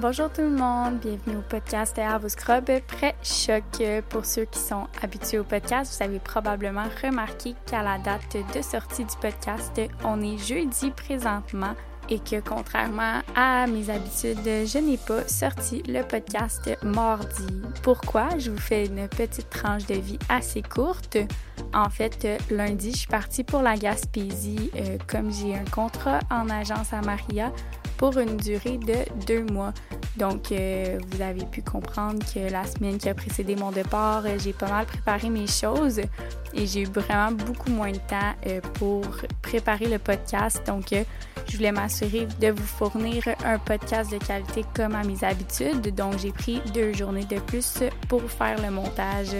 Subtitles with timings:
[0.00, 3.64] Bonjour tout le monde, bienvenue au podcast À vos scrubs pré-choc.
[4.08, 8.62] Pour ceux qui sont habitués au podcast, vous avez probablement remarqué qu'à la date de
[8.62, 11.74] sortie du podcast, on est jeudi présentement
[12.10, 17.46] et que contrairement à mes habitudes, je n'ai pas sorti le podcast mardi.
[17.82, 18.28] Pourquoi?
[18.38, 21.18] Je vous fais une petite tranche de vie assez courte.
[21.74, 26.48] En fait, lundi, je suis partie pour la Gaspésie euh, comme j'ai un contrat en
[26.48, 27.52] agence à Maria
[27.98, 29.74] pour une durée de deux mois.
[30.16, 34.36] Donc, euh, vous avez pu comprendre que la semaine qui a précédé mon départ, euh,
[34.38, 36.00] j'ai pas mal préparé mes choses
[36.54, 39.04] et j'ai eu vraiment beaucoup moins de temps euh, pour
[39.42, 40.62] préparer le podcast.
[40.66, 40.94] Donc,
[41.48, 45.94] je voulais m'assurer de vous fournir un podcast de qualité comme à mes habitudes.
[45.94, 49.36] Donc, j'ai pris deux journées de plus pour faire le montage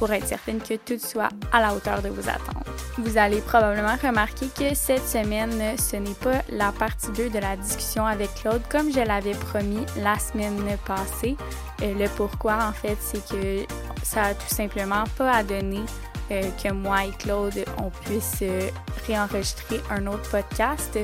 [0.00, 2.64] pour être certaine que tout soit à la hauteur de vos attentes.
[2.96, 7.54] Vous allez probablement remarquer que cette semaine, ce n'est pas la partie 2 de la
[7.54, 11.36] discussion avec Claude comme je l'avais promis la semaine passée.
[11.82, 13.66] Euh, le pourquoi, en fait, c'est que
[14.02, 15.82] ça a tout simplement pas à donner
[16.30, 18.70] euh, que moi et Claude, on puisse euh,
[19.06, 20.98] réenregistrer un autre podcast,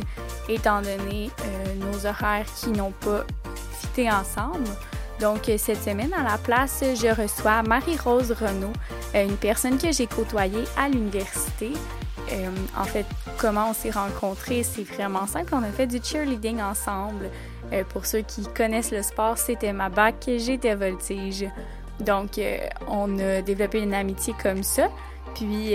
[0.49, 1.31] étant donné
[1.81, 3.27] nos horaires qui n'ont pas
[3.79, 4.65] fité ensemble.
[5.21, 8.73] Donc, euh, cette semaine, à la place, je reçois Marie-Rose Renaud,
[9.15, 11.73] euh, une personne que j'ai côtoyée à l'université.
[12.33, 13.07] Euh, en fait,
[13.39, 15.55] comment on s'est rencontrés, c'est vraiment simple.
[15.55, 17.31] On a fait du cheerleading ensemble.
[17.89, 21.47] pour ceux qui connaissent le sport, c'était ma bac, j'étais voltige.
[21.99, 22.41] Donc,
[22.87, 24.89] on a développé une amitié comme ça.
[25.35, 25.75] Puis,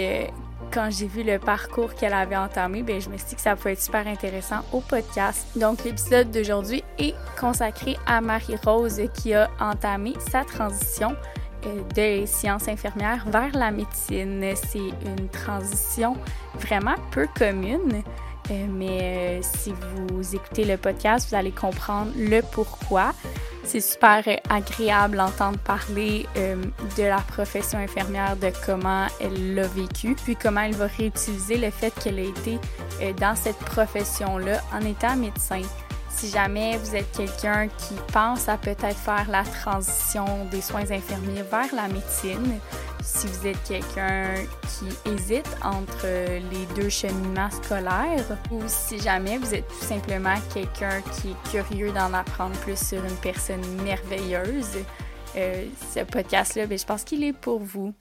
[0.72, 3.56] quand j'ai vu le parcours qu'elle avait entamé, ben, je me suis dit que ça
[3.56, 5.48] pouvait être super intéressant au podcast.
[5.56, 11.16] Donc, l'épisode d'aujourd'hui est consacré à Marie-Rose qui a entamé sa transition
[11.66, 14.44] euh, des sciences infirmières vers la médecine.
[14.56, 16.16] C'est une transition
[16.56, 18.03] vraiment peu commune.
[18.50, 23.14] Euh, mais euh, si vous écoutez le podcast, vous allez comprendre le pourquoi.
[23.72, 26.58] C'est super agréable d'entendre parler euh,
[26.98, 31.72] de la profession infirmière, de comment elle l'a vécu, puis comment elle va réutiliser le
[31.72, 32.59] fait qu'elle a été
[33.22, 35.62] dans cette profession-là en étant médecin.
[36.09, 41.44] Si jamais vous êtes quelqu'un qui pense à peut-être faire la transition des soins infirmiers
[41.50, 42.59] vers la médecine,
[43.01, 49.53] si vous êtes quelqu'un qui hésite entre les deux cheminements scolaires, ou si jamais vous
[49.53, 54.78] êtes tout simplement quelqu'un qui est curieux d'en apprendre plus sur une personne merveilleuse,
[55.35, 57.94] euh, ce podcast-là, ben, je pense qu'il est pour vous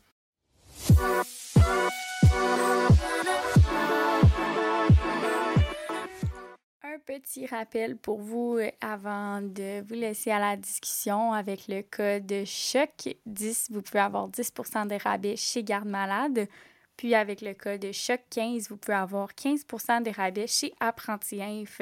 [7.05, 12.44] petit rappel pour vous euh, avant de vous laisser à la discussion avec le code
[12.44, 16.49] choc 10 vous pouvez avoir 10% de rabais chez Garde Malade
[16.97, 21.81] puis avec le code choc 15 vous pouvez avoir 15% de rabais chez Apprenti Inf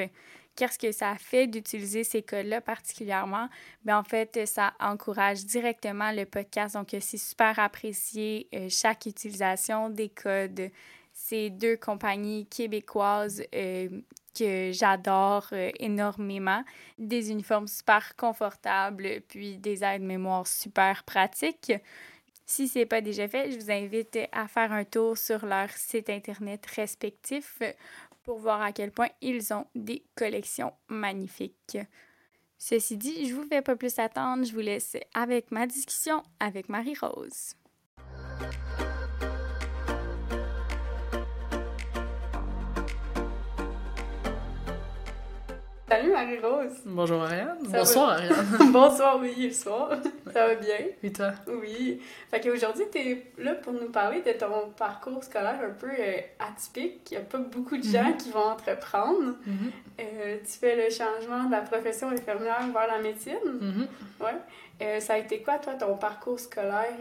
[0.58, 3.48] qu'est-ce que ça fait d'utiliser ces codes-là particulièrement?
[3.84, 6.74] Bien, en fait, ça encourage directement le podcast.
[6.74, 10.70] Donc, c'est super apprécié euh, chaque utilisation des codes.
[11.12, 13.88] Ces deux compagnies québécoises euh,
[14.38, 16.62] que j'adore euh, énormément.
[16.98, 21.72] Des uniformes super confortables, puis des aides-mémoire super pratiques.
[22.46, 25.70] Si ce n'est pas déjà fait, je vous invite à faire un tour sur leur
[25.70, 27.60] site internet respectif
[28.24, 31.78] pour voir à quel point ils ont des collections magnifiques.
[32.56, 36.68] Ceci dit, je vous fais pas plus attendre, je vous laisse avec ma discussion avec
[36.68, 37.54] Marie-Rose.
[45.88, 46.82] Salut Marie-Rose.
[46.84, 47.56] Bonjour Ariane.
[47.62, 48.46] Bonsoir Ariane.
[48.72, 49.88] Bonsoir, oui, le soir.
[50.34, 50.76] Ça va bien?
[51.02, 51.32] Et toi?
[51.46, 52.02] Oui.
[52.30, 56.20] Fait qu'aujourd'hui, tu es là pour nous parler de ton parcours scolaire un peu euh,
[56.40, 57.10] atypique.
[57.10, 58.16] Il n'y a pas beaucoup de gens mhm.
[58.18, 59.36] qui vont entreprendre.
[59.46, 59.70] Mhm.
[60.00, 63.38] euh, tu fais le changement de la profession infirmière vers la médecine.
[63.44, 63.86] Mm
[64.20, 64.36] Ouais.
[64.82, 66.98] Euh, ça a été quoi, toi, ton parcours scolaire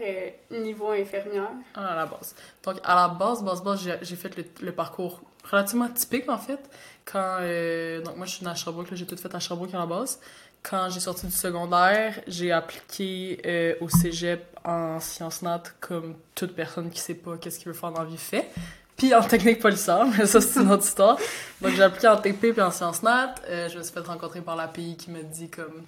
[0.50, 1.50] niveau infirmière?
[1.74, 2.34] Ah, à la base.
[2.64, 6.60] Donc, à la base, base, base, j'ai fait le, le parcours relativement typique, en fait.
[7.04, 9.78] Quand, euh, donc moi, je suis née à Sherbrooke, j'ai tout fait à Sherbrooke à
[9.78, 10.18] la base.
[10.62, 16.54] Quand j'ai sorti du secondaire, j'ai appliqué euh, au cégep en sciences nat comme toute
[16.54, 18.50] personne qui sait pas qu'est-ce qu'il veut faire dans la vie fait.
[18.96, 21.16] Puis en technique policière, mais ça, c'est une autre histoire.
[21.62, 23.36] Donc, j'ai appliqué en TP puis en sciences nat.
[23.48, 25.84] Euh, je me suis fait rencontrer par l'API qui m'a dit comme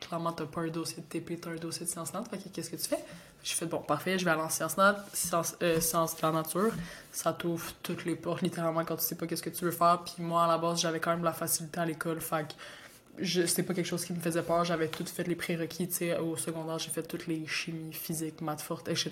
[0.00, 2.22] clairement, t'as pas un dossier de TP, t'as un dossier de sciences nat.
[2.30, 3.04] Fait que qu'est-ce que tu fais?
[3.42, 6.32] J'ai fait, bon, parfait, je vais aller en sciences nat, sciences, euh, sciences de la
[6.32, 6.72] nature.
[7.12, 10.02] Ça t'ouvre toutes les portes, littéralement, quand tu sais pas qu'est-ce que tu veux faire.
[10.04, 12.20] Puis moi, à la base, j'avais quand même la facilité à l'école.
[12.20, 14.64] Fait que c'était pas quelque chose qui me faisait peur.
[14.64, 18.40] J'avais tout fait les prérequis, tu sais, au secondaire, j'ai fait toutes les chimies, physiques,
[18.40, 19.10] maths fortes, etc.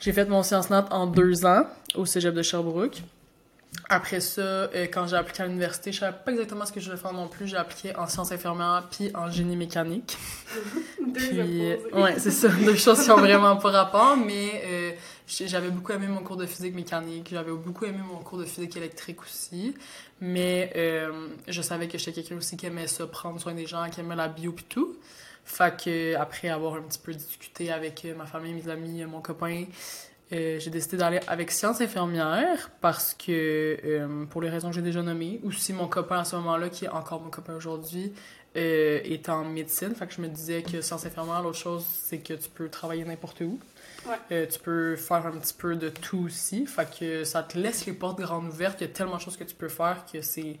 [0.00, 3.02] J'ai fait mon sciences nat en deux ans au cégep de Sherbrooke.
[3.88, 6.86] Après ça, euh, quand j'ai appliqué à l'université, je savais pas exactement ce que je
[6.86, 7.46] voulais faire non plus.
[7.46, 10.16] J'ai appliqué en sciences infirmières puis en génie mécanique.
[11.14, 11.80] Puis, opposés.
[11.94, 14.92] ouais, c'est ça, deux choses qui ont vraiment pas rapport, mais euh,
[15.26, 18.76] j'avais beaucoup aimé mon cours de physique mécanique, j'avais beaucoup aimé mon cours de physique
[18.76, 19.74] électrique aussi,
[20.20, 23.88] mais euh, je savais que j'étais quelqu'un aussi qui aimait ça, prendre soin des gens,
[23.88, 24.96] qui aimait la bio pis tout.
[25.48, 29.06] Fait que après avoir un petit peu discuté avec euh, ma famille, mes amis, euh,
[29.06, 29.64] mon copain,
[30.30, 34.82] euh, j'ai décidé d'aller avec sciences infirmières parce que, euh, pour les raisons que j'ai
[34.82, 38.12] déjà nommées, aussi mon copain à ce moment-là, qui est encore mon copain aujourd'hui,
[38.56, 39.94] euh, est en médecine.
[39.94, 43.04] Fait que je me disais que sciences infirmières, l'autre chose, c'est que tu peux travailler
[43.04, 43.58] n'importe où.
[44.06, 44.48] Ouais.
[44.48, 46.66] Tu peux faire un petit peu de tout aussi.
[46.66, 48.80] Fait que ça te laisse les portes grandes ouvertes.
[48.80, 50.58] Il y a tellement de choses que tu peux faire que c'est...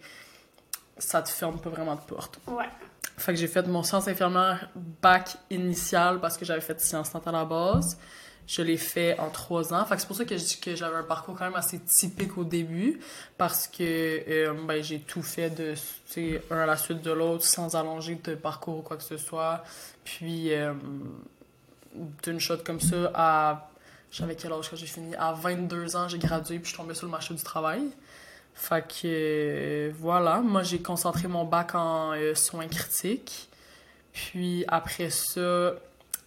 [0.98, 2.40] Ça te ferme pas vraiment de porte.
[2.46, 2.68] Ouais.
[3.16, 7.32] Fait que j'ai fait mon sciences infirmière bac initial parce que j'avais fait sciences à
[7.32, 7.98] la base.
[8.48, 9.84] Je l'ai fait en trois ans.
[9.84, 12.38] Fait c'est pour ça que je dis que j'avais un parcours quand même assez typique
[12.38, 12.98] au début
[13.36, 15.74] parce que euh, ben, j'ai tout fait de
[16.50, 19.62] un à la suite de l'autre sans allonger de parcours ou quoi que ce soit.
[20.02, 20.72] Puis euh,
[22.22, 23.70] d'une shot comme ça à
[24.10, 25.14] j'avais quel âge quand j'ai fini?
[25.16, 27.82] À 22 ans, j'ai gradué puis je suis tombée sur le marché du travail.
[28.54, 33.50] Fait que euh, voilà, moi j'ai concentré mon bac en soins critiques.
[34.14, 35.74] Puis après ça,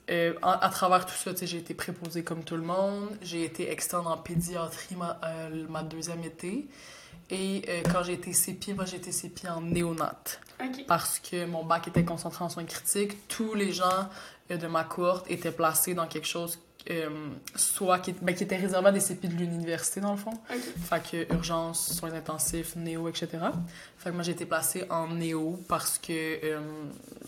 [0.10, 3.10] euh, à, à travers tout ça, j'ai été préposée comme tout le monde.
[3.22, 6.68] J'ai été externe en pédiatrie ma, euh, ma deuxième été.
[7.30, 10.20] Et euh, quand j'ai été CPI, moi j'ai été CPI en néonat
[10.62, 10.86] OK.
[10.86, 13.28] parce que mon bac était concentré en soins critiques.
[13.28, 14.10] Tous les gens
[14.50, 16.60] de ma cohorte étaient placés dans quelque chose,
[16.90, 17.10] euh,
[17.56, 20.32] soit qui, ben, qui était réservé à des CPI de l'université, dans le fond.
[20.32, 20.58] OK.
[20.90, 23.28] Fait que urgence, soins intensifs, néo, etc.
[23.98, 26.12] Fait que moi, j'ai été placée en néo parce que
[26.44, 26.60] euh,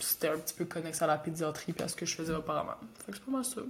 [0.00, 2.74] c'était un petit peu connexe à la pédiatrie puis à ce que je faisais auparavant.
[3.06, 3.60] Fait que c'est pas mal ça,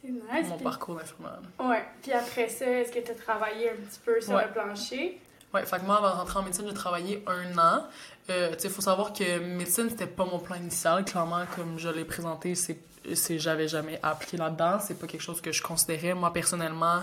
[0.00, 0.48] C'est nice.
[0.48, 1.40] mon puis- parcours d'infirmière.
[1.60, 1.84] Ouais.
[2.02, 4.46] Puis après ça, est-ce que tu as travaillé un petit peu sur Ouais.
[4.46, 5.20] le plancher?
[5.52, 7.84] Ouais, fait que moi, avant de rentrer en médecine, j'ai travaillé un an.
[8.30, 11.04] Euh, tu sais, faut savoir que médecine, c'était pas mon plan initial.
[11.04, 12.76] Clairement, comme je l'ai présenté, c'est,
[13.14, 14.78] c'est, j'avais jamais appliqué là-dedans.
[14.80, 16.14] C'est pas quelque chose que je considérais.
[16.14, 17.02] Moi, personnellement,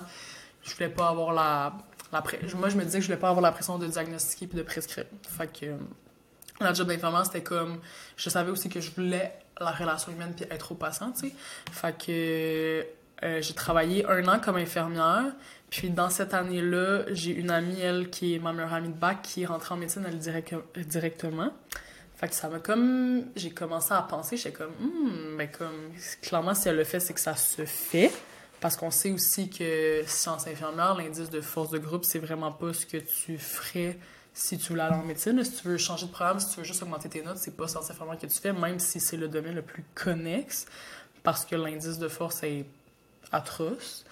[0.64, 1.74] je voulais pas avoir la,
[2.12, 2.24] la
[2.56, 4.64] Moi, je me disais que je voulais pas avoir la pression de diagnostiquer puis de
[4.64, 5.06] prescrire.
[5.28, 5.78] Fait que euh,
[6.60, 7.80] la job d'infirmière, c'était comme...
[8.18, 11.36] Je savais aussi que je voulais la relation humaine puis être au patient, tu sais.
[11.72, 12.86] Fait que
[13.24, 15.26] euh, j'ai travaillé un an comme infirmière.
[15.70, 19.22] Puis dans cette année-là, j'ai une amie, elle, qui est ma meilleure amie de bac,
[19.22, 21.54] qui est rentrée en médecine, elle, direct, directement.
[22.22, 23.26] Fait que ça m'a comme...
[23.36, 24.74] J'ai commencé à penser, j'étais comme...
[24.80, 25.92] Hmm, ben comme...
[26.22, 28.12] Clairement, si elle le fait, c'est que ça se fait.
[28.60, 32.74] Parce qu'on sait aussi que sciences infirmières, l'indice de force de groupe, c'est vraiment pas
[32.74, 33.98] ce que tu ferais
[34.36, 35.44] si tu voulais aller en médecine.
[35.44, 37.68] Si tu veux changer de programme, si tu veux juste augmenter tes notes, c'est pas
[37.68, 40.68] sciences infirmières que tu fais, même si c'est le domaine le plus connexe.
[41.24, 42.66] Parce que l'indice de force est
[43.32, 44.06] atroce.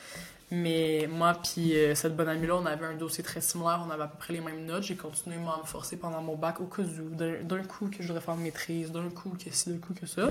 [0.52, 4.04] Mais moi, puis euh, cette bonne amie-là, on avait un dossier très similaire, on avait
[4.04, 4.84] à peu près les mêmes notes.
[4.84, 8.08] J'ai continué à me forcer pendant mon bac au cas où, d'un coup que je
[8.08, 10.30] voudrais faire maîtrise, d'un coup que ci, d'un coup que ça.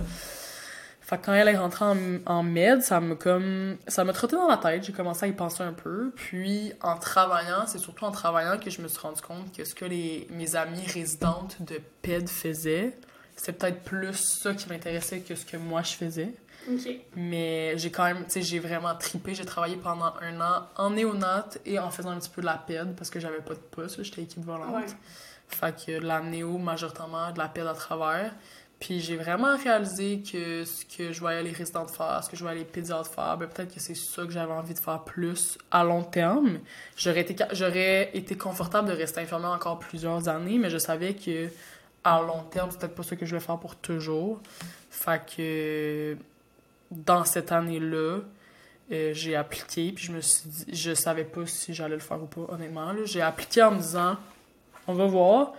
[1.00, 1.84] Fait que quand elle est rentrée
[2.26, 3.78] en, med, ça m'a comme.
[3.86, 6.12] Ça m'a trotté dans la tête, j'ai commencé à y penser un peu.
[6.16, 9.74] Puis en travaillant, c'est surtout en travaillant que je me suis rendu compte que ce
[9.74, 12.92] que les, mes amies résidentes de PED faisaient,
[13.36, 16.34] c'était peut-être plus ça qui m'intéressait que ce que moi je faisais.
[17.16, 19.34] Mais j'ai quand même, tu sais, j'ai vraiment tripé.
[19.34, 22.58] J'ai travaillé pendant un an en néonat et en faisant un petit peu de la
[22.58, 24.74] PED parce que j'avais pas de poste, j'étais équipe volante.
[24.74, 24.86] Ouais.
[25.48, 28.34] Fait que de la néo majoritairement, de la PED à travers.
[28.80, 32.42] Puis j'ai vraiment réalisé que ce que je voyais les résidents faire, ce que je
[32.42, 35.58] voyais les pédiatres faire, ben peut-être que c'est ça que j'avais envie de faire plus
[35.72, 36.60] à long terme.
[36.96, 41.48] J'aurais été, j'aurais été confortable de rester infirmière encore plusieurs années, mais je savais que
[42.04, 44.40] à long terme, c'est peut-être pas ça que je vais faire pour toujours.
[44.90, 46.16] Fait que
[46.90, 48.20] dans cette année-là,
[48.90, 52.22] euh, j'ai appliqué, puis je me suis dit, je savais pas si j'allais le faire
[52.22, 52.92] ou pas, honnêtement.
[53.04, 54.16] J'ai appliqué en me disant,
[54.86, 55.52] on va voir.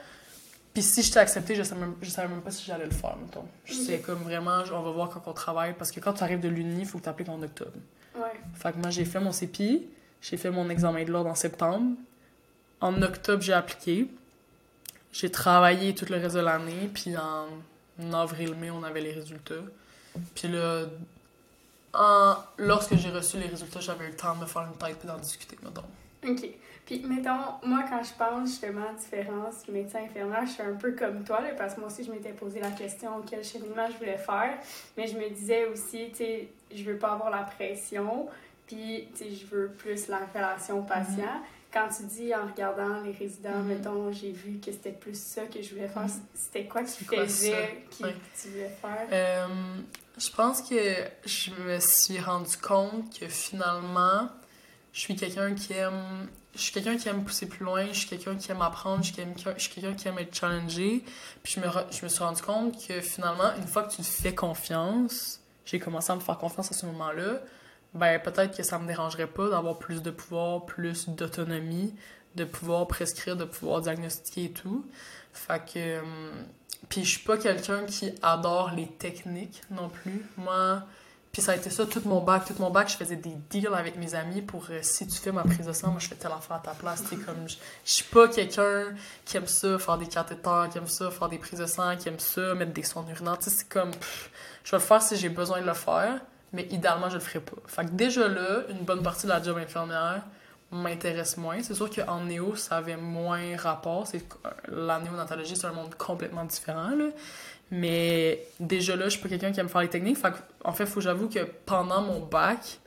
[0.73, 2.91] Puis si je t'ai accepté, je savais, même, je savais même pas si j'allais le
[2.91, 3.45] faire, mettons.
[3.65, 4.05] Je sais Ok.
[4.05, 6.81] comme vraiment, on va voir quand on travaille, parce que quand tu arrives de l'Uni,
[6.81, 7.71] il faut que tu appliques en octobre.
[8.15, 8.39] Ouais.
[8.55, 9.85] Fait que moi, j'ai fait mon CPI,
[10.21, 11.95] j'ai fait mon examen de l'ordre en septembre.
[12.81, 14.07] En octobre, j'ai appliqué.
[15.11, 17.47] J'ai travaillé tout le reste de l'année, puis en
[18.13, 19.55] avril-mai, on avait les résultats.
[20.35, 20.85] Puis là,
[21.93, 22.35] en...
[22.57, 25.07] lorsque j'ai reçu les résultats, j'avais eu le temps de me faire une tête et
[25.07, 25.83] d'en discuter, mettons.
[26.27, 26.49] OK.
[26.85, 31.23] Puis, mettons, moi, quand je pense justement à différence médecin-infirmière, je suis un peu comme
[31.23, 34.17] toi, là, parce que moi aussi, je m'étais posé la question quel cheminement je voulais
[34.17, 34.57] faire.
[34.97, 38.27] Mais je me disais aussi, tu sais, je veux pas avoir la pression,
[38.65, 41.43] puis, tu sais, je veux plus la relation patient.
[41.71, 43.67] Quand tu dis en regardant les résidents, Mhm.
[43.67, 46.21] mettons, j'ai vu que c'était plus ça que je voulais faire, Mhm.
[46.33, 48.13] c'était quoi que tu faisais qui, Ouais.
[48.13, 49.07] que tu voulais faire?
[49.11, 49.47] Euh,
[50.17, 50.75] je pense que
[51.25, 54.29] je me suis rendu compte que finalement,
[54.93, 58.09] je suis quelqu'un qui aime je suis quelqu'un qui aime pousser plus loin, je suis
[58.09, 59.13] quelqu'un qui aime apprendre, je
[59.59, 61.05] suis quelqu'un qui aime être challengé.
[61.43, 64.07] Puis je me, je me suis rendu compte que finalement, une fois que tu te
[64.07, 67.39] fais confiance, j'ai commencé à me faire confiance à ce moment-là,
[67.93, 71.95] ben peut-être que ça me dérangerait pas d'avoir plus de pouvoir, plus d'autonomie,
[72.35, 74.85] de pouvoir prescrire, de pouvoir diagnostiquer et tout.
[75.33, 75.99] Fait que...
[75.99, 76.45] Hum,
[76.87, 80.25] puis je suis pas quelqu'un qui adore les techniques non plus.
[80.37, 80.81] Moi,
[81.31, 82.45] puis ça a été ça tout mon bac.
[82.45, 85.31] Tout mon bac, je faisais des deals avec mes amis pour euh, si tu fais
[85.31, 87.03] ma prise de sang, moi je fais telle affaire à ta place.
[87.25, 88.85] Comme je, suis pas quelqu'un
[89.25, 92.07] qui aime ça, faire des cathéters, qui aime ça, faire des prises de sang, qui
[92.07, 92.81] aime ça, mettre des.
[92.81, 93.91] Tu sais, c'est comme
[94.63, 96.19] je vais le faire si j'ai besoin de le faire,
[96.53, 97.57] mais idéalement je le ferai pas.
[97.67, 100.23] Fait que déjà là, une bonne partie de la job infirmière
[100.71, 101.61] m'intéresse moins.
[101.63, 104.07] C'est sûr qu'en néo, ça avait moins rapport.
[104.07, 104.23] C'est
[104.67, 107.05] la néonatologie, c'est un monde complètement différent là.
[107.71, 110.17] Mais déjà là, je suis pas quelqu'un qui aime faire les techniques.
[110.17, 112.79] Fait en fait, faut que j'avoue que pendant mon bac,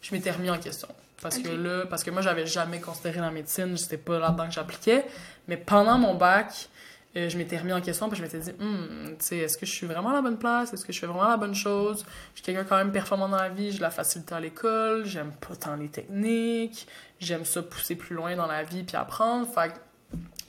[0.00, 0.88] je m'étais remis en question.
[1.20, 4.52] Parce que là, parce que moi, j'avais jamais considéré la médecine, c'était pas là-dedans que
[4.52, 5.04] j'appliquais.
[5.48, 6.68] Mais pendant mon bac,
[7.16, 9.64] euh, je m'étais remis en question, puis je m'étais dit, hmm, tu sais, est-ce que
[9.64, 10.72] je suis vraiment à la bonne place?
[10.72, 12.04] Est-ce que je fais vraiment la bonne chose?
[12.34, 15.32] Je suis quelqu'un quand même performant dans la vie, j'ai la facilité à l'école, j'aime
[15.32, 16.86] pas tant les techniques,
[17.18, 19.48] j'aime ça pousser plus loin dans la vie puis apprendre.
[19.52, 19.72] Fait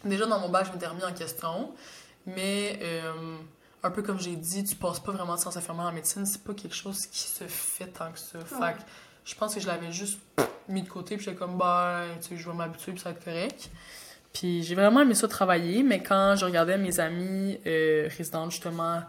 [0.03, 1.71] déjà dans mon bac, je m'étais remis en question.
[2.25, 3.37] Mais euh,
[3.81, 6.43] un peu comme j'ai dit, tu passes pas vraiment de sciences infirmières en médecine, c'est
[6.43, 8.39] pas quelque chose qui se fait tant que ça.
[8.39, 8.83] Fait que
[9.23, 10.19] je pense que je l'avais juste
[10.67, 13.15] mis de côté, puis j'étais comme, bah, tu sais, je vais m'habituer, puis ça va
[13.15, 13.69] être correct.
[14.33, 19.01] Puis j'ai vraiment aimé ça travailler, mais quand je regardais mes amis euh, résidentes, justement,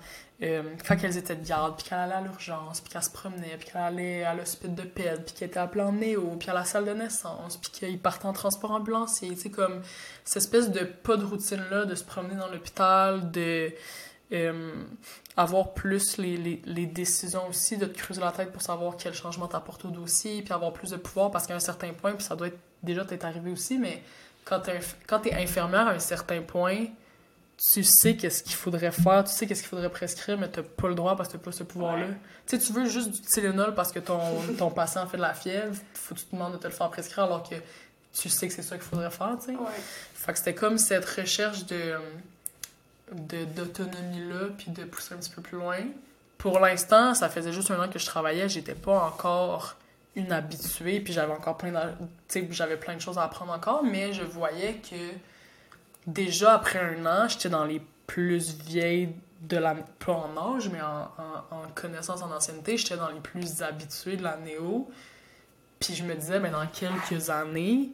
[0.43, 3.57] euh, quand elles étaient de garde, puis qu'elles allaient à l'urgence, puis qu'elles se promenaient,
[3.59, 6.55] puis qu'elles allaient à l'hôpital de PED, puis qu'elles étaient appelées en néo, puis à
[6.55, 9.83] la salle de naissance, puis qu'ils partaient en transport ambulancier, tu comme
[10.25, 13.71] cette espèce de pas de routine-là, de se promener dans l'hôpital, de
[14.33, 14.73] euh,
[15.37, 19.13] avoir plus les, les, les, décisions aussi, de te creuser la tête pour savoir quel
[19.13, 22.25] changement t'apporte au dossier, puis avoir plus de pouvoir, parce qu'à un certain point, puis
[22.25, 24.03] ça doit être déjà t'être arrivé aussi, mais
[24.51, 26.87] quand t'es, quand es infirmière à un certain point,
[27.57, 30.89] tu sais qu'est-ce qu'il faudrait faire, tu sais qu'est-ce qu'il faudrait prescrire, mais t'as pas
[30.89, 32.07] le droit parce que t'as pas ce pouvoir-là.
[32.47, 34.19] Tu sais, tu veux juste du Tylenol parce que ton,
[34.59, 36.91] ton patient fait de la fièvre, faut que tu te demandes de te le faire
[36.91, 37.55] prescrire alors que
[38.13, 39.59] tu sais que c'est ça qu'il faudrait faire, tu sais.
[40.15, 41.95] Fait que c'était comme cette recherche de
[43.13, 45.79] d'autonomie-là, puis de pousser un petit peu plus loin.
[46.39, 49.77] Pour l'instant, ça faisait juste un an que je travaillais, j'étais pas encore
[50.17, 51.73] une habituée, puis j'avais encore plein
[52.51, 54.97] j'avais plein de choses à apprendre encore, mais je voyais que
[56.07, 60.81] déjà après un an, j'étais dans les plus vieilles de la pas en âge, mais
[60.83, 61.09] en,
[61.51, 64.91] en, connaissance, en ancienneté, j'étais dans les plus habitués de la néo.
[65.79, 67.91] Puis je me disais, mais dans quelques années,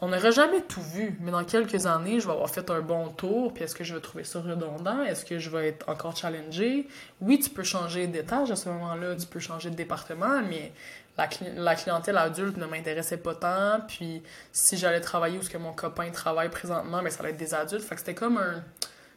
[0.00, 3.08] on n'aurait jamais tout vu, mais dans quelques années, je vais avoir fait un bon
[3.08, 5.02] tour, puis est-ce que je vais trouver ça redondant?
[5.02, 6.88] Est-ce que je vais être encore challengé?
[7.20, 10.72] Oui, tu peux changer d'étage à ce moment-là, tu peux changer de département, mais
[11.18, 14.22] la, clientèle adulte ne m'intéressait pas tant, puis
[14.52, 17.36] si j'allais travailler où ce que mon copain travaille présentement, mais ben, ça allait être
[17.36, 18.40] des adultes, fait que c'était comme.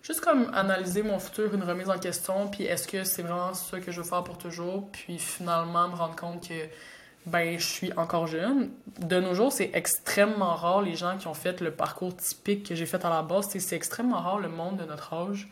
[0.03, 3.79] Juste comme analyser mon futur, une remise en question, puis est-ce que c'est vraiment ça
[3.79, 6.55] que je veux faire pour toujours, puis finalement me rendre compte que
[7.27, 8.72] ben je suis encore jeune.
[8.98, 12.74] De nos jours, c'est extrêmement rare les gens qui ont fait le parcours typique que
[12.74, 13.50] j'ai fait à la base.
[13.50, 15.48] C'est extrêmement rare le monde de notre âge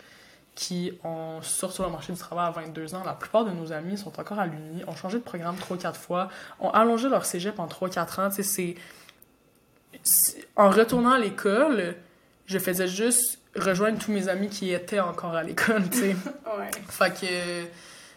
[0.60, 3.02] qui ont sort sur le marché du travail à 22 ans.
[3.06, 6.28] La plupart de nos amis sont encore à l'Uni, ont changé de programme 3-4 fois,
[6.60, 8.30] ont allongé leur cégep en 3-4 ans.
[8.30, 8.76] C'est...
[10.58, 11.96] En retournant à l'école,
[12.46, 16.08] je faisais juste rejoindre tous mes amis qui étaient encore à l'école, tu sais.
[16.58, 16.72] ouais.
[16.90, 17.68] Fait que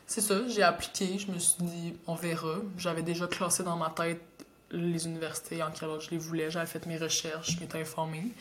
[0.09, 2.57] c'est ça, j'ai appliqué, je me suis dit, on verra.
[2.77, 4.21] J'avais déjà classé dans ma tête
[4.73, 8.33] les universités en quel ordre je les voulais, j'avais fait mes recherches, je m'étais informée.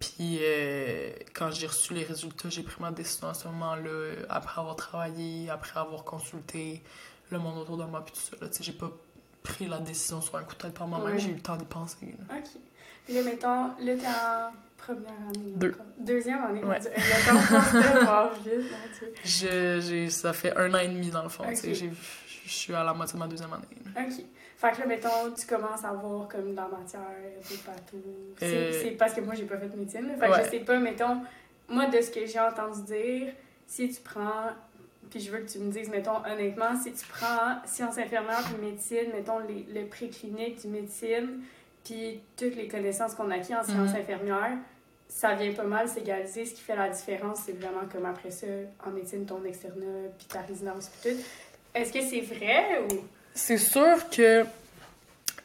[0.00, 4.60] Puis euh, quand j'ai reçu les résultats, j'ai pris ma décision à ce moment-là, après
[4.60, 6.82] avoir travaillé, après avoir consulté
[7.30, 8.36] le monde autour de moi, puis tout ça.
[8.40, 8.90] Là, j'ai pas
[9.42, 11.64] pris la décision sur un coup de tête par moi-même, j'ai eu le temps d'y
[11.64, 12.14] penser.
[12.30, 12.48] OK.
[13.04, 15.52] Puis là, mettons, là, t'es en première année.
[15.56, 15.74] Deux.
[15.98, 16.62] Deuxième année.
[16.62, 16.78] Ouais.
[19.24, 21.44] je, j'ai, ça fait un an et demi, dans le fond.
[21.44, 21.74] Okay.
[21.74, 21.88] Je
[22.46, 23.66] suis à la moitié de ma deuxième année.
[23.96, 24.24] OK.
[24.58, 27.00] Fait que là, mettons, tu commences à voir comme dans la matière,
[27.48, 28.42] des bateaux.
[28.42, 30.10] Euh, c'est, parce que moi, j'ai pas fait de médecine.
[30.18, 31.22] Fait que je sais pas, mettons,
[31.68, 33.32] moi, de ce que j'ai entendu dire,
[33.66, 34.50] si tu prends
[35.10, 38.66] puis je veux que tu me dises, mettons, honnêtement, si tu prends sciences infirmières puis
[38.66, 41.40] médecine, mettons, les, le préclinique du médecine,
[41.84, 44.00] puis toutes les connaissances qu'on a acquises en sciences mhm.
[44.00, 44.58] infirmières,
[45.08, 46.44] ça vient pas mal s'égaliser.
[46.44, 48.46] Ce qui fait la différence, c'est vraiment comme après ça,
[48.86, 51.20] en médecine, ton externat, puis ta résidence, puis tout.
[51.74, 52.96] Est-ce que c'est vrai ou...
[53.38, 54.44] C'est sûr que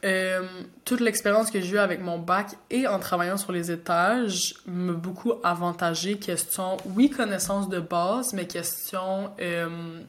[0.04, 0.42] euh,
[0.84, 4.92] toute l'expérience que j'ai eue avec mon bac et en travaillant sur les étages m'a
[4.94, 6.18] beaucoup avantagé.
[6.18, 10.00] Question, oui, connaissance de base, mais question euh,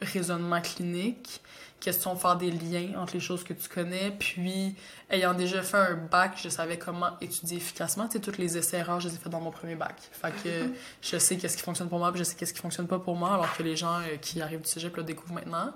[0.00, 1.42] raisonnement clinique
[1.84, 4.10] question faire des liens entre les choses que tu connais.
[4.18, 4.74] Puis,
[5.10, 8.06] ayant déjà fait un bac, je savais comment étudier efficacement.
[8.08, 9.96] Tu sais, tous les essais-erreurs, je les ai fait dans mon premier bac.
[10.12, 10.70] Fait que
[11.02, 13.16] je sais qu'est-ce qui fonctionne pour moi, puis je sais qu'est-ce qui fonctionne pas pour
[13.16, 15.74] moi, alors que les gens euh, qui arrivent du cégep le découvrent maintenant.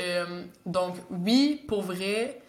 [0.00, 2.40] Euh, donc, oui, pour vrai,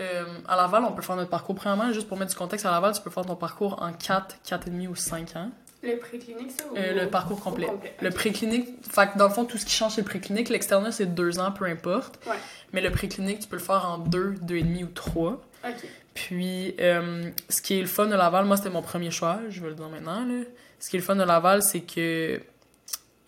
[0.00, 1.54] euh, à Laval, on peut faire notre parcours.
[1.54, 4.36] Premièrement, juste pour mettre du contexte, à Laval, tu peux faire ton parcours en 4,
[4.44, 5.50] 4,5 ou 5 ans.
[5.82, 6.64] Le préclinique, ça?
[6.70, 6.76] Ou...
[6.76, 7.66] Euh, le parcours complet.
[7.66, 10.48] complet, Le préclinique, fait que dans le fond, tout ce qui change, c'est le préclinique.
[10.48, 12.20] L'externat, c'est deux ans, peu importe.
[12.26, 12.36] Ouais.
[12.72, 15.42] Mais le préclinique, tu peux le faire en deux, deux et demi ou trois.
[15.64, 15.84] Ok.
[16.14, 19.60] Puis, euh, ce qui est le fun de Laval, moi, c'était mon premier choix, je
[19.60, 20.24] vais le dire maintenant.
[20.24, 20.44] Là.
[20.78, 22.40] Ce qui est le fun de Laval, c'est que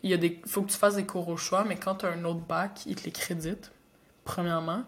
[0.04, 2.06] il y a des, faut que tu fasses des cours au choix, mais quand tu
[2.06, 3.73] as un autre bac, ils te les créditent,
[4.25, 4.84] premièrement.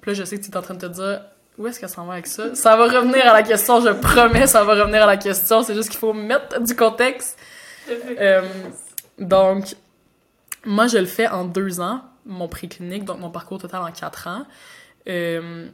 [0.00, 1.22] Puis là, je sais que tu es en train de te dire,
[1.56, 2.52] où est-ce qu'elle s'en va avec ça?
[2.56, 5.62] Ça va revenir à la question, je promets, ça va revenir à la question.
[5.62, 7.38] C'est juste qu'il faut mettre du contexte.
[7.88, 8.42] Euh,
[9.20, 9.76] donc,
[10.64, 14.26] moi, je le fais en deux ans, mon préclinique, donc mon parcours total en quatre
[14.26, 14.46] ans.
[15.08, 15.68] Euh,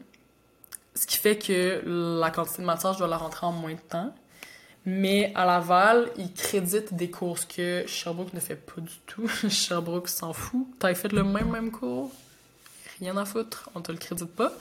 [0.95, 3.81] ce qui fait que la quantité de matière, je dois la rentrer en moins de
[3.89, 4.15] temps.
[4.85, 9.29] Mais à Laval, ils créditent des cours que Sherbrooke ne fait pas du tout.
[9.49, 10.67] Sherbrooke s'en fout.
[10.79, 12.11] T'as fait le même, même cours?
[12.99, 14.53] Rien à foutre, on te le crédite pas.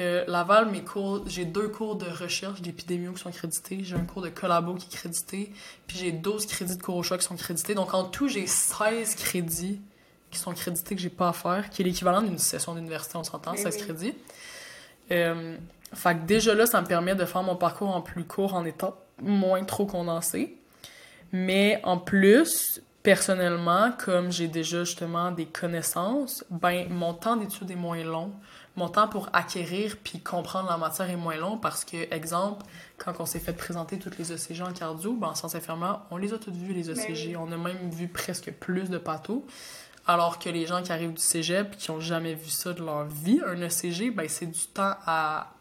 [0.00, 4.04] Euh, Laval, mes cours, j'ai deux cours de recherche d'épidémio qui sont crédités, j'ai un
[4.04, 5.52] cours de collabo qui est crédité,
[5.86, 7.74] puis j'ai 12 crédits de cours au choix qui sont crédités.
[7.76, 9.80] Donc en tout, j'ai 16 crédits
[10.32, 13.22] qui sont crédités que j'ai pas à faire, qui est l'équivalent d'une session d'université, on
[13.22, 13.82] s'entend, Oui, 16 oui.
[13.84, 14.14] crédits.
[15.12, 15.56] Euh,
[15.92, 18.64] fait que déjà là, ça me permet de faire mon parcours en plus court en
[18.64, 20.56] étant moins trop condensé.
[21.32, 27.76] Mais en plus, personnellement, comme j'ai déjà justement des connaissances, ben mon temps d'étude est
[27.76, 28.32] moins long.
[28.76, 32.64] Mon temps pour acquérir puis comprendre la matière est moins long parce que, exemple,
[32.96, 36.16] quand on s'est fait présenter toutes les ECG en cardio, ben en sciences infirmières, on
[36.16, 37.28] les a toutes vues, les ECG.
[37.28, 37.36] oui.
[37.36, 39.44] On a même vu presque plus de pathos.
[40.06, 42.82] Alors que les gens qui arrivent du cégep et qui ont jamais vu ça de
[42.82, 45.52] leur vie, un ECG, ben c'est du temps à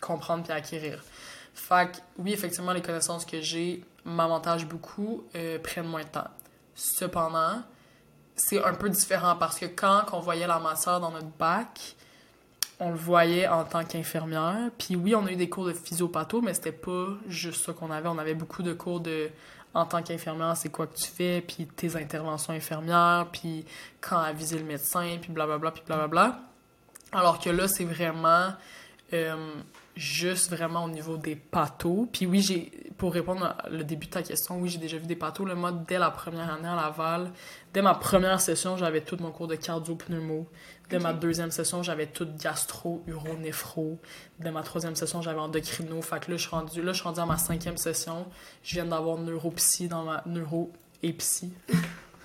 [0.00, 1.02] comprendre puis à acquérir.
[1.54, 6.28] Fait que, oui, effectivement, les connaissances que j'ai m'avantagent beaucoup, euh, prennent moins de temps.
[6.74, 7.62] Cependant,
[8.36, 11.94] c'est un peu différent parce que quand on voyait la matière dans notre bac,
[12.80, 14.70] on le voyait en tant qu'infirmière.
[14.76, 17.90] Puis oui, on a eu des cours de physiopatho, mais c'était pas juste ça qu'on
[17.90, 18.08] avait.
[18.08, 19.30] On avait beaucoup de cours de
[19.74, 23.64] en tant qu'infirmière, c'est quoi que tu fais, puis tes interventions infirmières, puis
[24.00, 26.38] quand aviser le médecin, puis blablabla, puis blablabla.
[27.10, 28.52] Alors que là, c'est vraiment
[29.12, 29.54] euh,
[29.96, 32.08] juste vraiment au niveau des pathos.
[32.12, 35.06] Puis oui, j'ai pour répondre à le début de ta question, oui, j'ai déjà vu
[35.06, 35.46] des pathos.
[35.46, 37.30] Le moi, dès la première année à Laval,
[37.72, 40.48] dès ma première session, j'avais tout mon cours de cardio-pneumo.
[40.90, 43.98] Dès ma deuxième session, j'avais tout gastro, uro, néphro.
[44.38, 46.02] Dès ma troisième session, j'avais endocrino.
[46.02, 48.26] Fait que là, je suis rendue, là, je suis rendue à ma cinquième session.
[48.62, 51.52] Je viens d'avoir neuropsy dans ma neuro et psy.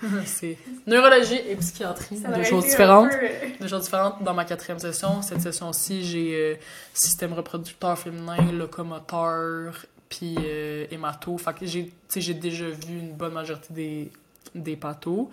[0.26, 0.58] C'est
[0.88, 5.22] neurologie et psychiatrie, deux choses différentes euh, deux choses différentes dans ma quatrième session.
[5.22, 6.56] Cette session-ci, j'ai euh,
[6.94, 11.38] système reproducteur féminin, locomoteur, puis euh, hémato.
[11.38, 14.12] Fait que j'ai, j'ai déjà vu une bonne majorité des,
[14.56, 15.30] des pathos,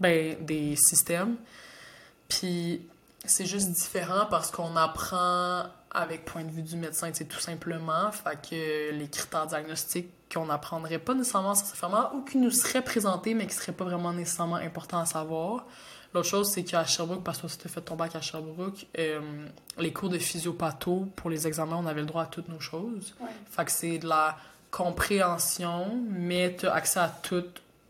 [0.00, 1.36] ben, des systèmes.
[2.28, 2.82] Puis
[3.24, 5.64] c'est juste différent parce qu'on apprend
[5.98, 8.10] avec point de vue du médecin, c'est tout simplement.
[8.12, 13.34] Fait que les critères diagnostiques qu'on n'apprendrait pas nécessairement nécessairement ou qui nous seraient présentés,
[13.34, 15.66] mais qui seraient pas vraiment nécessairement importants à savoir.
[16.14, 19.20] L'autre chose, c'est qu'à Sherbrooke, parce que tu as fait ton bac à Sherbrooke, euh,
[19.78, 23.14] les cours de physiopatho, pour les examens, on avait le droit à toutes nos choses.
[23.20, 23.28] Ouais.
[23.50, 24.38] Fait que c'est de la
[24.70, 27.44] compréhension, mais tu as accès à tout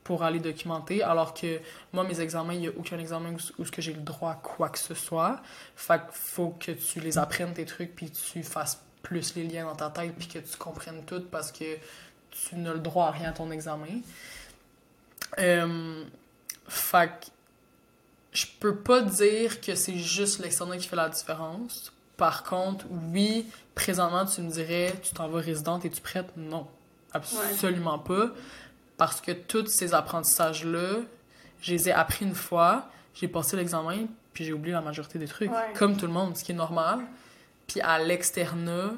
[0.09, 1.03] pour aller documenter.
[1.03, 1.61] Alors que
[1.93, 4.31] moi, mes examens, il n'y a aucun examen où, où ce que j'ai le droit
[4.31, 5.43] à quoi que ce soit.
[5.77, 9.67] Fait qu'il faut que tu les apprennes, tes trucs, puis tu fasses plus les liens
[9.67, 11.77] dans ta tête, puis que tu comprennes tout parce que
[12.31, 14.01] tu n'as le droit à rien à ton examen.
[15.39, 16.05] Euh,
[16.69, 17.27] fait que
[18.33, 21.93] je peux pas dire que c'est juste l'externat qui fait la différence.
[22.17, 26.35] Par contre, oui, présentement, tu me dirais, tu t'en vas résidente, es-tu prête?
[26.35, 26.67] Non,
[27.13, 28.31] absolument pas.
[28.99, 30.97] Parce que tous ces apprentissages-là,
[31.63, 35.27] je les ai appris une fois, j'ai passé l'examen, puis j'ai oublié la majorité des
[35.27, 35.51] trucs.
[35.51, 35.73] Ouais.
[35.75, 37.01] Comme tout le monde, ce qui est normal.
[37.67, 38.91] Puis à l'externat,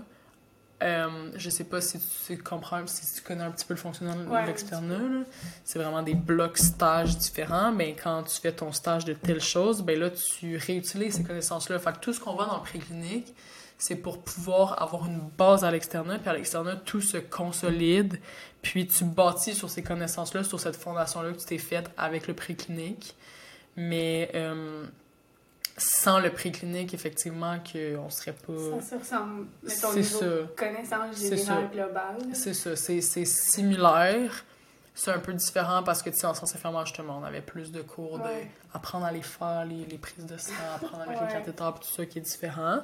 [0.82, 4.16] euh, je sais pas si tu comprends, si tu connais un petit peu le fonctionnement
[4.32, 5.24] Ouais, de l'externat, là.
[5.64, 9.82] c'est vraiment des blocs stages différents, mais quand tu fais ton stage de telle chose,
[9.82, 11.78] ben là, tu réutilises ces connaissances-là.
[11.78, 13.34] Fait que tout ce qu'on voit dans le préclinique,
[13.80, 18.20] c'est pour pouvoir avoir une base à l'externat, puis à l'externat, tout se consolide,
[18.62, 22.34] puis tu bâtis sur ces connaissances-là, sur cette fondation-là que tu t'es faite avec le
[22.34, 23.16] préclinique.
[23.76, 24.84] Mais euh,
[25.78, 28.80] sans le préclinique, effectivement, qu'on serait pas...
[28.82, 30.26] Ça se ressemble, mettons, niveau ça.
[30.56, 32.16] connaissance générale globale.
[32.34, 34.44] C'est ça, c'est c'est similaire.
[34.94, 37.72] c'est un peu différent parce que, tu sais, en sciences infirmières, justement, on avait plus
[37.72, 38.50] de cours de Ouais.
[38.74, 41.26] apprendre à les faire, les, les prises de sang, apprendre avec Ouais.
[41.28, 42.80] les cathéters, tout ça qui est différent.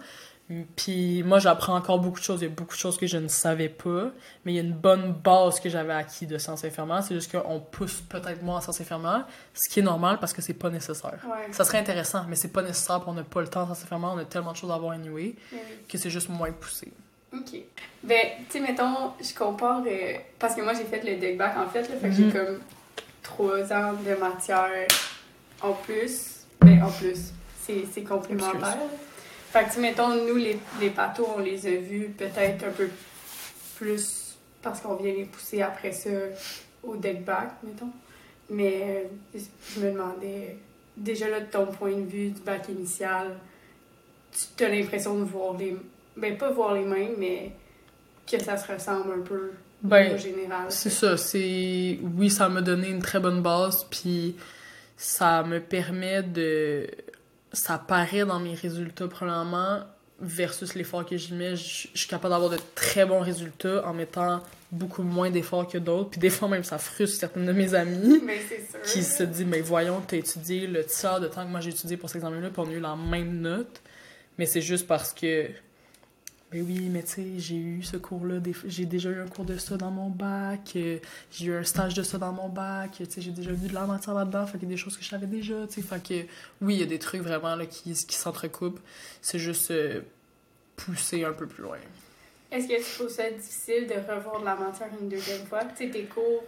[0.77, 2.41] Puis moi, j'apprends encore beaucoup de choses.
[2.41, 4.11] Il y a beaucoup de choses que je ne savais pas,
[4.45, 7.03] mais il y a une bonne base que j'avais acquis de sciences infirmières.
[7.03, 10.41] C'est juste qu'on pousse peut-être moins en sciences infirmières, ce qui est normal parce que
[10.43, 11.19] c'est pas nécessaire.
[11.27, 11.53] Ouais.
[11.53, 13.83] Ça serait intéressant, mais c'est pas nécessaire, puis on n'a pas le temps en sciences
[13.83, 15.35] infirmières, on a tellement de choses à voir anyway,
[15.89, 16.93] que c'est juste moins poussé.
[17.33, 17.61] OK.
[18.05, 18.17] Ben,
[18.49, 19.83] tu sais, mettons, je compare.
[19.85, 22.25] euh, parce que moi, j'ai fait le deck back en fait, là, fait que j'ai
[22.27, 22.33] Mhm.
[22.33, 22.59] comme
[23.23, 24.87] trois ans de matière
[25.61, 26.45] en plus.
[26.61, 27.33] Ben, en plus.
[27.63, 28.77] C'est c'est complémentaire.
[29.57, 32.91] Fait que, mettons, nous, les, les bateaux, on les a vus peut-être un peu
[33.77, 36.11] plus parce qu'on vient les pousser après ça
[36.83, 37.91] au deck back, mettons.
[38.51, 39.39] Mais euh,
[39.75, 40.59] je me demandais,
[40.95, 43.35] déjà là, de ton point de vue du bac initial,
[44.59, 45.75] tu as l'impression de voir les.
[46.19, 47.53] Ben, pas voir les mêmes, mais
[48.31, 50.67] que ça se ressemble un peu Ben, au général.
[50.69, 51.99] C'est ça, c'est...
[52.03, 54.37] Oui, ça m'a donné une très bonne base, puis
[54.99, 56.87] ça me permet de...
[57.57, 59.81] Ça paraît dans mes résultats, premièrement,
[60.21, 61.57] versus l'effort que j'y mets.
[61.57, 64.43] Je suis capable d'avoir de très bons résultats en mettant
[64.73, 68.21] beaucoup moins d'efforts que d'autres, puis des fois même, ça frustre certaines de mes amies
[68.25, 68.83] Mais c'est sûr.
[68.83, 71.97] qui se disent, mais voyons, t'as étudié le tiers de temps que moi j'ai étudié
[71.97, 73.81] pour cet examen-là, puis on a eu la même note.
[74.39, 75.49] Mais c'est juste parce que,
[76.53, 79.57] ben oui, mais tu sais, j'ai eu ce cours-là, j'ai déjà eu un cours de
[79.59, 80.99] ça dans mon bac, euh,
[81.33, 83.75] j'ai eu un stage de ça dans mon bac, tu sais, j'ai déjà vu de
[83.75, 85.83] la matière là-dedans, fait qu'il y a des choses que je savais déjà, tu sais,
[85.83, 86.15] fait que,
[86.65, 88.79] oui, il y a des trucs vraiment, là, qui, qui s'entrecoupent.
[89.21, 90.03] C'est juste euh,
[90.77, 91.79] pousser un peu plus loin.
[92.53, 95.65] Est-ce que tu trouves ça difficile de revoir de la matière une deuxième fois?
[95.77, 96.45] Tu sais, tes cours,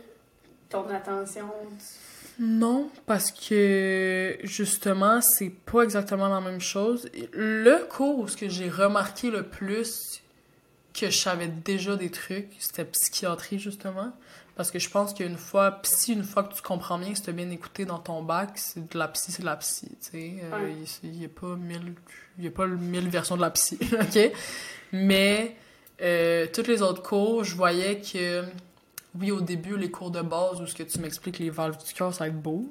[0.69, 1.49] ton attention.
[1.77, 1.85] tu-
[2.39, 7.09] Non, parce que justement, c'est pas exactement la même chose.
[7.33, 10.23] Le cours où ce que j'ai remarqué le plus
[10.95, 14.13] que je savais déjà des trucs, c'était psychiatrie justement.
[14.55, 17.33] Parce que je pense qu'une fois, psy, une fois que tu comprends bien, que tu
[17.33, 20.35] bien écouté dans ton bac, c'est de la psy, c'est de la psy, tu sais.
[20.43, 20.75] Euh.
[21.05, 21.95] Il n'y a pas mille,
[22.39, 24.33] il y a pas mille versions de la psy, ok?
[24.91, 25.55] Mais
[26.01, 28.43] euh, tous les autres cours, je voyais que
[29.19, 31.93] oui, au début, les cours de base où ce que tu m'expliques les valves du
[31.93, 32.71] cœur, ça va être beau.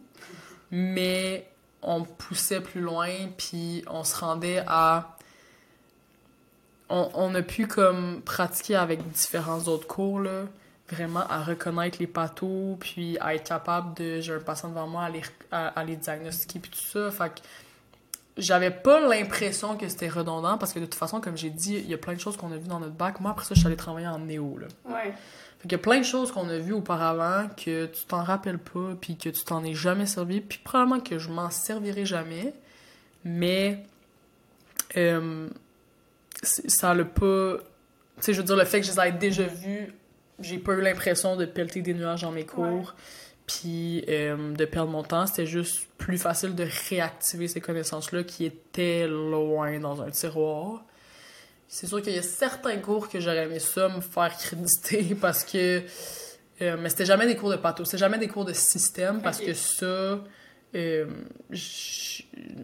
[0.72, 1.50] Mais
[1.82, 5.14] on poussait plus loin, puis on se rendait à.
[6.90, 10.44] On, a pu comme pratiquer avec différents autres cours, là,
[10.90, 14.22] vraiment à reconnaître les pathos, puis à être capable de.
[14.22, 15.22] J'ai un patient devant moi, à les,
[15.52, 17.12] à les diagnostiquer, puis tout ça.
[17.12, 17.42] Fait que
[18.38, 21.90] j'avais pas l'impression que c'était redondant, parce que de toute façon, comme j'ai dit, il
[21.90, 23.20] y a plein de choses qu'on a vues dans notre bac.
[23.20, 24.68] Moi, après ça, je suis allée travailler en néo, là.
[24.86, 25.14] Ouais.
[25.60, 28.60] Fait qu'il y a plein de choses qu'on a vues auparavant que tu t'en rappelles
[28.60, 32.54] pas, puis que tu t'en es jamais servi, puis probablement que je m'en servirai jamais.
[33.24, 33.84] Mais
[34.96, 35.48] euh,
[36.44, 37.58] ça l'a pas.
[38.18, 39.94] Tu sais, je veux dire, le fait que je les ai déjà vues,
[40.40, 42.96] j'ai pas eu l'impression de pelleter des nuages dans mes cours,
[43.48, 45.26] puis euh, de perdre mon temps.
[45.26, 50.84] C'était juste plus facile de réactiver ces connaissances-là qui étaient loin dans un tiroir.
[51.68, 55.44] C'est sûr qu'il y a certains cours que j'aurais aimé ça me faire créditer parce
[55.44, 55.84] que.
[56.62, 59.40] euh, mais c'était jamais des cours de patho, c'était jamais des cours de système parce
[59.40, 60.20] que ça.
[60.76, 61.06] euh,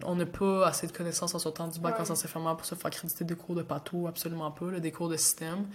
[0.04, 2.74] on n'a pas assez de connaissances en sortant du bac en sciences infirmières pour se
[2.74, 5.66] faire créditer des cours de patho, absolument pas, là, des cours de système.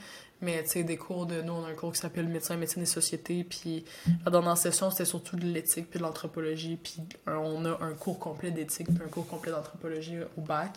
[0.41, 1.41] Mais tu sais, des cours de.
[1.41, 3.83] Nous, on a un cours qui s'appelle médecin, médecine et société, puis
[4.25, 8.19] la dernière session, c'était surtout de l'éthique puis de l'anthropologie, puis on a un cours
[8.19, 10.71] complet d'éthique puis un cours complet d'anthropologie au bac.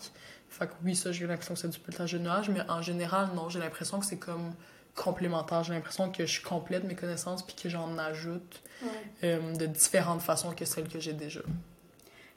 [0.53, 3.29] Fait que oui, ça, j'ai l'impression que c'est du pelletage de nuages, mais en général,
[3.35, 4.53] non, j'ai l'impression que c'est comme
[4.95, 5.63] complémentaire.
[5.63, 8.89] J'ai l'impression que je complète mes connaissances puis que j'en ajoute Ouais.
[9.23, 11.39] euh, de différentes façons que celles que j'ai déjà.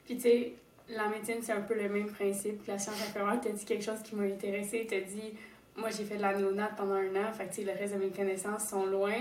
[0.05, 0.53] Puis, tu sais,
[0.89, 3.39] la médecine, c'est un peu le même principe la science infirmière.
[3.41, 4.87] T'as dit quelque chose qui m'a intéressée.
[4.89, 5.33] T'as dit,
[5.75, 7.93] moi, j'ai fait de la néonate pendant un an, fait que, tu sais, le reste
[7.93, 9.13] de mes connaissances sont loin.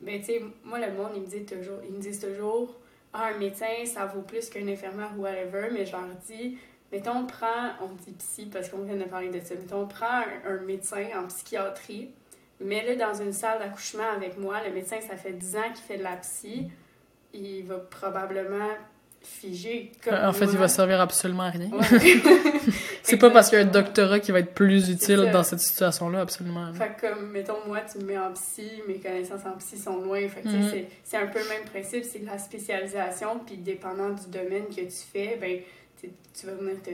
[0.00, 2.76] Mais, tu sais, moi, le monde, ils me disent toujours, ils me disent toujours,
[3.12, 5.70] ah, un médecin, ça vaut plus qu'un infirmière ou whatever.
[5.72, 6.58] Mais je leur dis,
[6.92, 9.86] mettons, on prend, on dit psy parce qu'on vient de parler de ça, mettons, on
[9.86, 12.10] prend un, un médecin en psychiatrie,
[12.60, 14.56] mets-le dans une salle d'accouchement avec moi.
[14.66, 16.70] Le médecin, ça fait 10 ans qu'il fait de la psy.
[17.34, 18.70] Il va probablement
[19.22, 21.68] figer comme en fait, il va servir absolument à rien.
[21.70, 21.82] Ouais.
[23.02, 25.60] C'est pas parce qu'il y a un doctorat qui va être plus utile dans cette
[25.60, 26.72] situation-là, absolument.
[26.74, 30.00] Fait que, comme, mettons, moi, tu me mets en psy, mes connaissances en psy sont
[30.00, 30.26] loin.
[30.28, 30.70] Fait que, Mhm.
[30.70, 33.40] c'est- c'est un peu le même principe, c'est de la spécialisation.
[33.46, 35.60] Puis, dépendant du domaine que tu fais, ben,
[36.00, 36.90] tu vas venir te,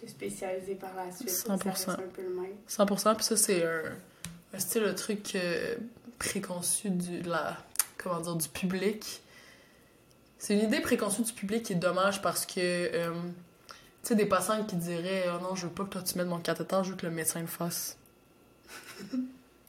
[0.00, 1.30] te spécialiser par la suite.
[1.30, 1.64] Ça 100%.
[1.70, 2.52] reste un peu le même.
[2.68, 3.82] 100%, puis ça, c'est un,
[4.54, 5.76] un style, le truc euh,
[6.18, 7.56] préconçu du, de la,
[7.96, 9.22] comment dire, du public.
[10.38, 13.10] C'est une idée préconçue du public qui est dommage parce que, euh,
[14.02, 16.28] tu sais, des patients qui diraient «Oh non, je veux pas que toi tu mettes
[16.28, 17.96] mon cathéter, je veux que le médecin le fasse.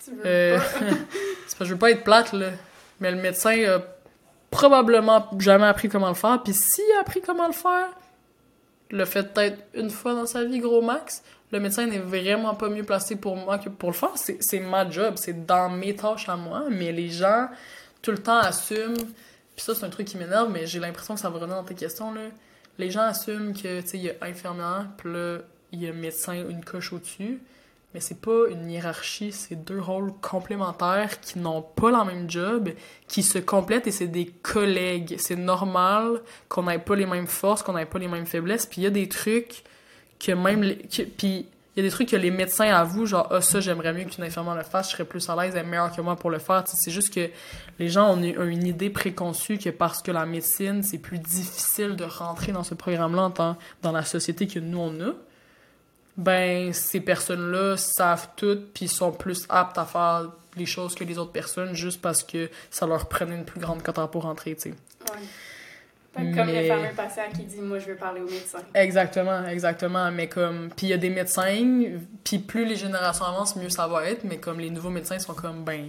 [0.06, 0.64] Tu veux Euh, pas?
[0.80, 2.52] c'est parce que je veux pas être plate, là.
[3.02, 3.82] Mais le médecin a
[4.50, 6.42] probablement jamais appris comment le faire.
[6.42, 7.90] Puis s'il a appris comment le faire,
[8.90, 12.70] le fait peut-être une fois dans sa vie, gros max, le médecin n'est vraiment pas
[12.70, 14.14] mieux placé pour moi que pour le faire.
[14.16, 17.48] C'est ma job, c'est dans mes tâches à moi, mais les gens,
[18.02, 18.98] tout le temps, assument.
[19.56, 21.64] Puis ça, c'est un truc qui m'énerve, mais j'ai l'impression que ça va revenir dans
[21.64, 22.22] tes questions, là.
[22.78, 25.40] Les gens assument que, tu sais, il y a infirmière, puis là,
[25.72, 27.40] il y a médecin une coche au-dessus.
[27.94, 32.70] Mais c'est pas une hiérarchie, c'est deux rôles complémentaires qui n'ont pas la même job,
[33.08, 35.16] qui se complètent et c'est des collègues.
[35.18, 38.68] C'est normal qu'on n'ait pas les mêmes forces, qu'on n'ait pas les mêmes faiblesses.
[38.68, 39.64] Puis il y a des trucs
[40.20, 43.42] que même les, puis il y a des trucs que les médecins avouent genre ah
[43.42, 45.96] ça j'aimerais mieux qu'une infirmière le fasse, je serais plus à l'aise, elle est meilleure
[45.96, 46.64] que moi pour le faire.
[46.68, 47.30] C'est juste que
[47.80, 52.04] les gens ont une idée préconçue que parce que la médecine c'est plus difficile de
[52.04, 53.32] rentrer dans ce programme-là
[53.82, 55.14] dans la société que nous on a
[56.20, 61.18] ben ces personnes-là savent tout puis sont plus aptes à faire les choses que les
[61.18, 64.62] autres personnes juste parce que ça leur prenait une plus grande cote pour rentrer, tu
[64.62, 64.70] sais.
[64.70, 65.22] Ouais.
[66.14, 68.60] Comme le fameux patient qui dit moi je veux parler au médecin.
[68.74, 71.84] Exactement, exactement, mais comme puis il y a des médecins,
[72.26, 75.34] puis plus les générations avancent, mieux ça va être, mais comme les nouveaux médecins sont
[75.34, 75.88] comme ben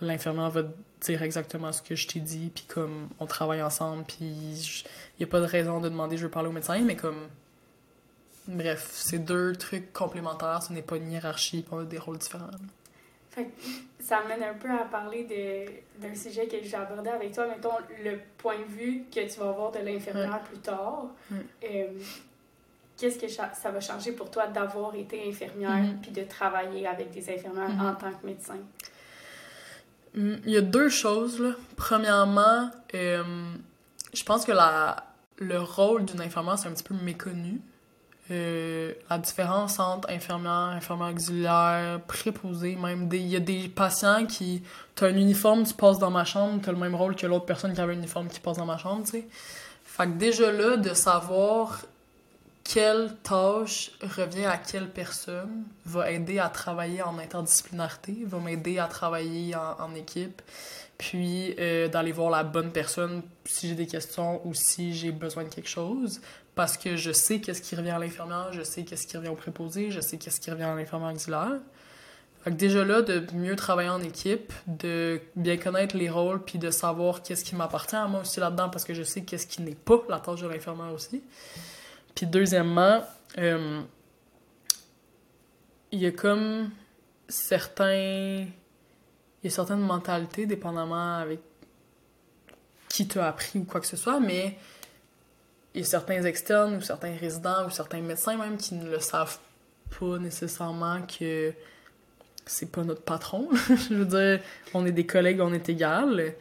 [0.00, 0.62] l'infirmière va
[1.00, 5.24] dire exactement ce que je t'ai dit, puis comme on travaille ensemble, puis il y
[5.24, 7.26] a pas de raison de demander je veux parler au médecin, mais comme
[8.48, 12.50] Bref, c'est deux trucs complémentaires, ce n'est pas une hiérarchie, pas des rôles différents.
[13.30, 13.48] Fait
[14.00, 17.70] ça mène un peu à parler d'un sujet que j'ai abordé avec toi, mettons
[18.04, 21.06] le point de vue que tu vas avoir de l'infirmière plus tard.
[21.32, 21.86] Euh,
[22.96, 26.00] qu'est-ce que ça va changer pour toi d'avoir été infirmière mm-hmm.
[26.02, 27.90] puis de travailler avec des infirmières mm-hmm.
[27.90, 28.58] en tant que médecin?
[30.14, 31.40] Mm, il y a deux choses.
[31.40, 31.52] Là.
[31.76, 33.22] Premièrement, euh,
[34.12, 35.06] je pense que la,
[35.38, 37.60] le rôle d'une infirmière, c'est un petit peu méconnu.
[38.32, 44.62] Euh, la différence entre infirmière, infirmière auxiliaire, préposé, même il y a des patients qui
[44.94, 47.74] t'as un uniforme, tu passes dans ma chambre, t'as le même rôle que l'autre personne
[47.74, 49.26] qui avait un uniforme qui passe dans ma chambre, tu sais.
[49.84, 51.82] Fait que déjà là, de savoir
[52.64, 58.86] quelle tâche revient à quelle personne va aider à travailler en interdisciplinarité, va m'aider à
[58.86, 60.40] travailler en, équipe,
[60.98, 65.44] puis euh, d'aller voir la bonne personne si j'ai des questions ou si j'ai besoin
[65.44, 66.20] de quelque chose
[66.54, 69.34] parce que je sais qu'est-ce qui revient à l'infirmière, je sais qu'est-ce qui revient au
[69.34, 71.60] préposé, je sais qu'est-ce qui revient à l'infirmière auxiliaire.
[72.42, 76.58] Fait que déjà là, de mieux travailler en équipe, de bien connaître les rôles, puis
[76.58, 79.62] de savoir qu'est-ce qui m'appartient à moi aussi là-dedans, parce que je sais qu'est-ce qui
[79.62, 81.22] n'est pas la tâche de l'infirmière aussi.
[82.14, 83.02] Puis deuxièmement,
[83.38, 83.80] euh,
[85.92, 86.70] il y a comme
[87.28, 88.46] certains...
[89.42, 91.40] Il y a certaines mentalités, dépendamment avec
[92.88, 94.56] qui t'a appris ou quoi que ce soit, mais
[95.74, 99.00] il y a certains externes ou certains résidents ou certains médecins même qui ne le
[99.00, 99.38] savent
[99.98, 101.52] pas nécessairement que
[102.44, 103.48] c'est pas notre patron.
[103.68, 104.40] je veux dire,
[104.74, 106.34] on est des collègues, on est égal.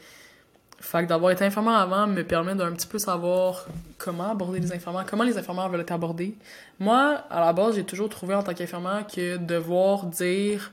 [0.80, 3.68] Fait d'avoir été infirmière avant me permet d'un petit peu savoir
[4.00, 6.36] comment aborder les infirmières, comment les infirmières veulent être abordées.
[6.80, 10.72] Moi, à la base, j'ai toujours trouvé en tant qu'infirmière que devoir dire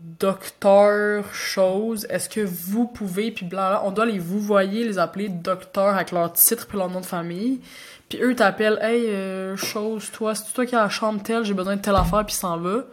[0.00, 5.28] docteur chose, est-ce que vous pouvez, puis bla, on doit les vous voyez les appeler
[5.28, 7.60] docteur avec leur titre puis leur nom de famille.
[8.08, 11.54] Puis eux t'appellent, hey, euh, chose, toi, c'est toi qui as la chambre telle, j'ai
[11.54, 12.84] besoin de telle affaire, puis s'en va.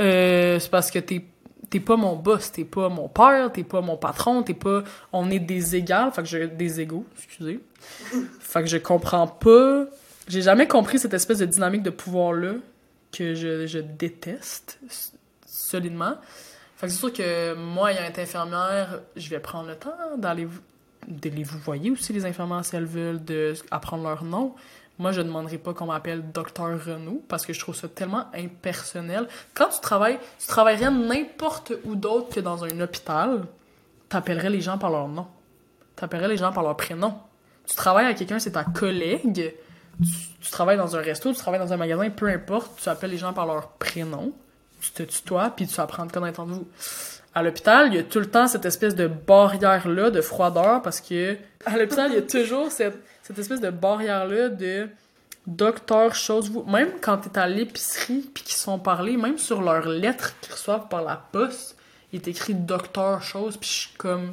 [0.00, 1.24] Euh, c'est parce que t'es
[1.68, 4.82] t'es pas mon boss, t'es pas mon père, t'es pas mon patron, t'es pas.
[5.12, 7.60] On est des égales, fait que j'ai des égaux, excusez.
[8.40, 9.86] fait que je comprends pas.
[10.28, 12.54] J'ai jamais compris cette espèce de dynamique de pouvoir-là
[13.12, 14.78] que je, je déteste
[15.66, 16.14] solidement.
[16.76, 20.46] Fait que c'est sûr que moi, ayant été infirmière, je vais prendre le temps d'aller
[21.08, 24.54] de les vous voyez aussi, les infirmières, si elles veulent, d'apprendre leur nom.
[24.98, 28.26] Moi, je ne demanderai pas qu'on m'appelle Docteur Renaud parce que je trouve ça tellement
[28.34, 29.28] impersonnel.
[29.54, 33.44] Quand tu travailles, tu travaillerais n'importe où d'autre que dans un hôpital,
[34.08, 35.26] t'appellerais les gens par leur nom.
[35.96, 37.14] T'appellerais les gens par leur prénom.
[37.66, 39.54] Tu travailles avec quelqu'un, c'est ta collègue.
[40.00, 43.18] Tu, travailles dans un resto, tu travailles dans un magasin, peu importe, tu appelles les
[43.18, 44.32] gens par leur prénom
[44.92, 46.68] tu te tutoies, puis tu apprends à te connaître entre vous.
[47.34, 51.00] À l'hôpital, il y a tout le temps cette espèce de barrière-là de froideur parce
[51.00, 54.88] que à l'hôpital, il y a toujours cette, cette espèce de barrière-là de
[55.46, 56.64] docteur, chose, vous.
[56.64, 60.88] Même quand t'es à l'épicerie puis qu'ils sont parlés, même sur leurs lettres qu'ils reçoivent
[60.88, 61.76] par la poste,
[62.12, 64.32] il est écrit docteur, chose, puis je suis comme.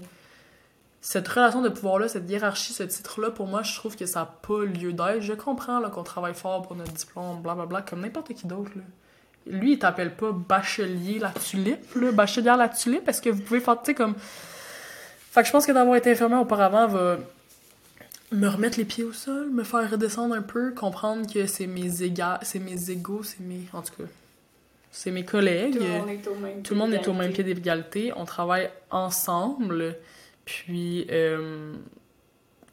[1.01, 4.25] Cette relation de pouvoir-là, cette hiérarchie, ce titre-là, pour moi, je trouve que ça n'a
[4.25, 5.19] pas lieu d'être.
[5.19, 8.71] Je comprends qu'on travaille fort pour notre diplôme, blablabla, comme n'importe qui d'autre.
[8.75, 8.83] Là
[9.47, 13.59] lui, il t'appelle pas bachelier la tulipe, là, bachelier la tulipe, parce que vous pouvez
[13.59, 14.15] faire, tu sais, comme...
[15.31, 17.17] Fait que je pense que d'avoir été infirmière auparavant va
[18.31, 22.03] me remettre les pieds au sol, me faire redescendre un peu, comprendre que c'est mes
[22.03, 23.61] égaux, c'est mes égaux, c'est mes...
[23.73, 24.09] En tout cas,
[24.91, 25.79] c'est mes collègues.
[25.79, 28.13] Tout le monde est au même, Tout le monde est au même pied d'égalité.
[28.15, 29.97] On travaille ensemble.
[30.45, 31.73] Puis, euh,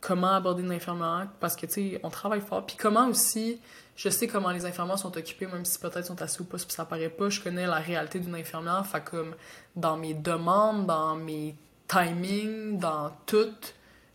[0.01, 2.67] comment aborder une infirmière, parce que, tu sais, on travaille fort.
[2.67, 3.59] Puis comment aussi,
[4.03, 6.67] je sais comment les infirmières sont occupées, même si peut-être sont assis ou pas, puis
[6.71, 8.87] ça paraît pas, je connais la réalité d'une infirmière.
[8.87, 9.35] Fait comme,
[9.77, 11.55] dans mes demandes, dans mes
[11.87, 13.55] timings, dans tout,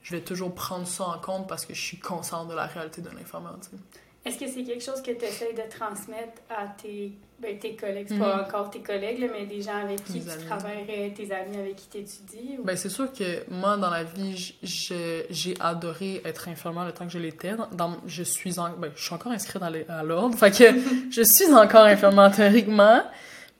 [0.01, 3.03] je vais toujours prendre ça en compte parce que je suis consciente de la réalité
[3.03, 3.83] d'un infirmière, tu sais.
[4.25, 8.07] Est-ce que c'est quelque chose que tu essaies de transmettre à tes, ben, tes collègues?
[8.09, 8.43] C'est pas mhm.
[8.45, 11.87] encore tes collègues, là, mais des gens avec qui tu travaillerais, tes amis avec qui
[11.89, 12.57] tu étudies?
[12.63, 17.11] Ben, c'est sûr que moi, dans la vie, j'ai adoré être infirmière le temps que
[17.11, 17.51] je l'étais.
[17.73, 20.73] Dans, je suis en, ben, je suis encore inscrite à l'ordre, fait que
[21.11, 23.03] je suis encore infirmière théoriquement.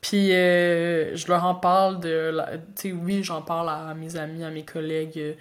[0.01, 2.36] Puis euh, je leur en parle de...
[2.75, 5.36] Tu sais, oui, j'en parle à mes amis, à mes collègues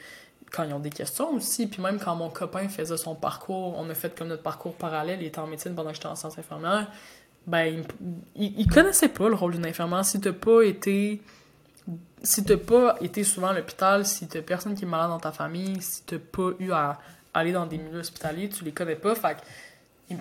[0.55, 1.67] quand ils ont des questions aussi.
[1.67, 5.21] Puis même quand mon copain faisait son parcours, on a fait comme notre parcours parallèle,
[5.21, 6.90] il était en médecine pendant que j'étais en sciences infirmières,
[7.47, 7.85] ben,
[8.37, 10.05] il, il, connaissait pas le rôle d'une infirmière.
[10.05, 11.23] Si t'as pas été...
[12.23, 15.31] Si t'as pas été souvent à l'hôpital, si t'as personne qui est malade dans ta
[15.31, 16.99] famille, si t'as pas eu à
[17.35, 19.37] aller dans des milieux hospitaliers, tu les connais pas, fait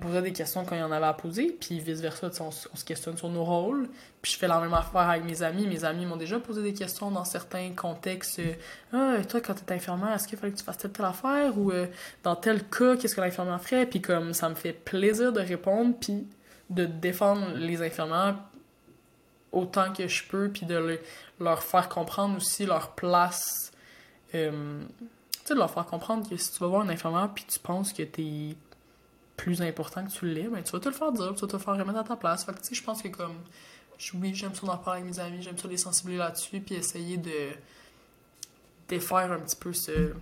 [0.01, 2.85] il me des questions quand il y en avait à poser, puis vice-versa, on, se
[2.85, 3.89] questionne sur nos rôles.
[4.21, 5.67] Puis je fais la même affaire avec mes amis.
[5.67, 8.41] Mes amis m'ont déjà posé des questions dans certains contextes.
[8.91, 11.57] Ah, toi, quand t'es infirmière, est-ce qu'il fallait que tu fasses telle, telle affaire?
[11.57, 11.87] Ou euh,
[12.23, 13.85] dans tel cas, qu'est-ce que l'infirmière ferait?
[13.85, 16.27] Puis comme ça me fait plaisir de répondre, puis
[16.69, 18.37] de défendre les infirmières
[19.51, 20.99] autant que je peux, puis de
[21.39, 23.71] leur faire comprendre aussi leur place.
[24.33, 24.81] Euh,
[25.31, 27.59] tu sais, de leur faire comprendre que si tu vas voir un infirmière, puis tu
[27.59, 28.55] penses que t'es
[29.43, 31.53] plus important que tu l'es, ben, tu vas te le faire dire, tu vas te
[31.53, 32.45] le faire remettre à ta place.
[32.45, 33.35] Fait que, tu sais, je pense que comme,
[34.15, 37.17] oui, j'aime ça en parler avec mes amis, j'aime ça les sensibiliser là-dessus, puis essayer
[37.17, 37.49] de
[38.87, 40.13] défaire un petit peu ce,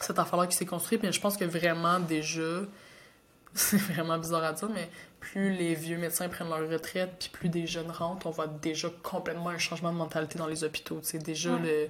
[0.00, 1.02] cette affaire-là qui s'est construite.
[1.02, 2.62] Mais je pense que vraiment, déjà,
[3.54, 4.88] c'est vraiment bizarre à dire, mais
[5.20, 8.88] plus les vieux médecins prennent leur retraite, puis plus des jeunes rentrent, on voit déjà
[9.02, 11.00] complètement un changement de mentalité dans les hôpitaux.
[11.02, 11.88] C'est déjà le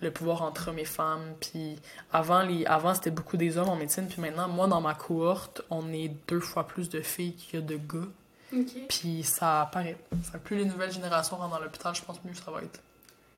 [0.00, 1.34] le pouvoir entre hommes et femmes.
[1.40, 1.76] Puis
[2.12, 4.06] avant, les, avant c'était beaucoup des hommes en médecine.
[4.08, 7.62] Puis maintenant, moi, dans ma cohorte, on est deux fois plus de filles qu'il y
[7.62, 8.08] a de gars.
[8.88, 9.96] Puis ça apparaît.
[10.44, 12.80] Plus les nouvelles générations rentrent dans l'hôpital, je pense mieux ça va être.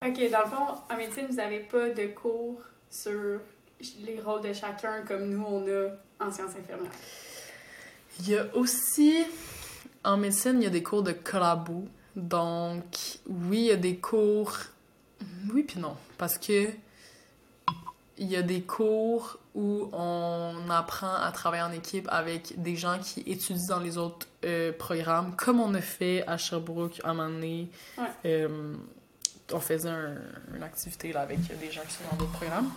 [0.05, 3.41] OK, dans le fond, en médecine, vous n'avez pas de cours sur
[4.01, 6.93] les rôles de chacun comme nous, on a en sciences infirmières.
[8.21, 9.25] Il y a aussi,
[10.05, 11.85] en médecine, il y a des cours de collabo.
[12.17, 14.57] Donc, oui, il y a des cours
[15.53, 15.97] oui, puis non.
[16.17, 16.71] Parce que
[18.19, 22.99] il y a des cours où on apprend à travailler en équipe avec des gens
[22.99, 27.15] qui étudient dans les autres euh, programmes, comme on a fait à Sherbrooke à un
[27.15, 27.71] moment donné.
[28.25, 28.75] Euh,
[29.53, 29.91] on faisait
[30.55, 32.71] une activité là, avec des gens qui sont dans d'autres programmes.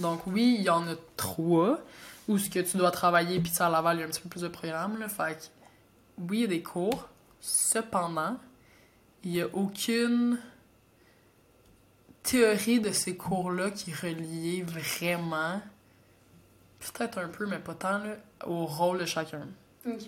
[0.00, 1.80] Donc oui, il y en a trois
[2.28, 4.20] où ce que tu dois travailler, puis ça à Laval, il y a un petit
[4.20, 4.98] peu plus de programmes.
[4.98, 7.08] Là, fait que, oui, il y a des cours.
[7.40, 8.36] Cependant,
[9.24, 10.38] il n'y a aucune
[12.22, 15.60] théorie de ces cours-là qui reliait vraiment,
[16.80, 19.46] peut-être un peu, mais pas tant, là, au rôle de chacun.
[19.86, 20.02] Ok.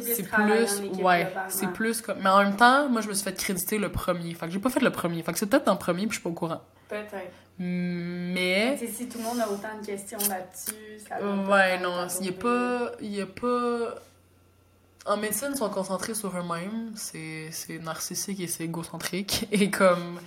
[0.00, 2.18] C'est plus, ouais, c'est plus comme.
[2.22, 4.32] Mais en même temps, moi, je me suis fait créditer le premier.
[4.32, 5.22] Fait que j'ai pas fait le premier.
[5.22, 6.62] Fait que c'est peut-être dans le premier, puis je suis pas au courant.
[6.88, 7.14] Peut-être.
[7.58, 8.76] Mais.
[8.78, 12.28] C'est si tout le monde a autant de questions là-dessus, ça Ouais, non, il y
[12.30, 12.92] a pas.
[13.00, 13.94] Il y a pas.
[15.04, 16.92] En médecine, ils sont concentrés sur eux-mêmes.
[16.94, 17.50] C'est
[17.82, 19.46] narcissique et c'est égocentrique.
[19.52, 20.20] Et comme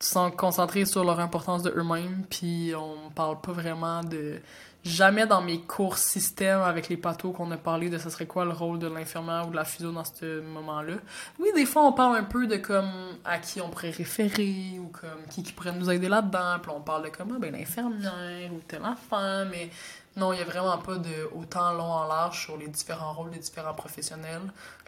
[0.00, 4.40] sont concentrés sur leur importance de eux-mêmes, puis on parle pas vraiment de...
[4.84, 8.44] Jamais dans mes cours système avec les pathos qu'on a parlé de ce serait quoi
[8.44, 10.94] le rôle de l'infirmière ou de la physio dans ce moment-là.
[11.40, 12.88] Oui, des fois, on parle un peu de comme
[13.24, 16.80] à qui on pourrait référer ou comme qui, qui pourrait nous aider là-dedans, puis on
[16.80, 19.68] parle de comment, ben l'infirmière ou telle enfant, mais
[20.16, 23.30] non, il n'y a vraiment pas de autant long en large sur les différents rôles
[23.30, 24.42] des différents professionnels.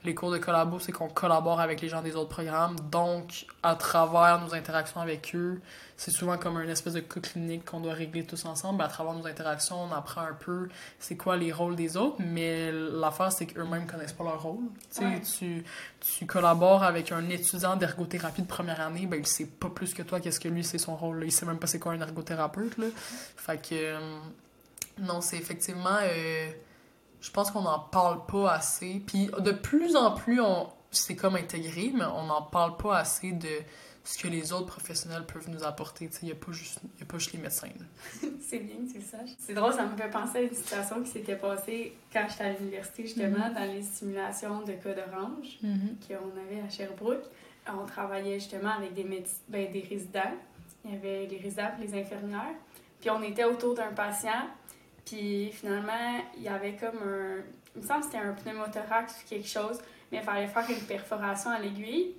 [0.05, 2.77] Les cours de collabo, c'est qu'on collabore avec les gens des autres programmes.
[2.91, 5.61] Donc, à travers nos interactions avec eux,
[5.99, 8.83] c'est souvent comme une espèce de cas clinique qu'on doit régler tous ensemble.
[8.83, 12.73] À travers nos interactions, on apprend un peu c'est quoi les rôles des autres, mais
[12.73, 14.65] l'affaire, c'est qu'eux-mêmes connaissent pas leur rôle.
[15.39, 15.65] Tu,
[16.01, 20.03] tu collabores avec un étudiant d'ergothérapie de première année, ben, il sait pas plus que
[20.03, 21.23] toi qu'est-ce que lui, c'est son rôle.
[21.25, 22.79] Il sait même pas c'est quoi un ergothérapeute.
[22.79, 22.87] Là.
[23.37, 24.19] Fait que, euh,
[24.99, 25.99] non, c'est effectivement...
[26.01, 26.51] Euh,
[27.21, 29.03] je pense qu'on n'en parle pas assez.
[29.07, 33.33] Puis de plus en plus, on c'est comme intégré, mais on n'en parle pas assez
[33.33, 33.49] de
[34.03, 36.09] ce que les autres professionnels peuvent nous apporter.
[36.23, 37.69] Il n'y a, pas juste, a pas juste les médecins.
[38.41, 39.31] c'est bien que tu le saches.
[39.39, 42.53] C'est drôle, ça me fait penser à une situation qui s'était passée quand j'étais à
[42.55, 43.55] l'université, justement, mm-hmm.
[43.55, 46.09] dans les simulations de cas d'orange mm-hmm.
[46.09, 47.25] qu'on avait à Sherbrooke.
[47.69, 49.05] On travaillait justement avec des,
[49.49, 50.35] ben, des résidents.
[50.85, 52.55] Il y avait les résidents et les infirmières.
[53.01, 54.49] Puis on était autour d'un patient
[55.05, 57.37] puis finalement, il y avait comme un.
[57.77, 59.79] Il me semble que c'était un pneumothorax ou quelque chose,
[60.11, 62.15] mais il fallait faire une perforation à l'aiguille.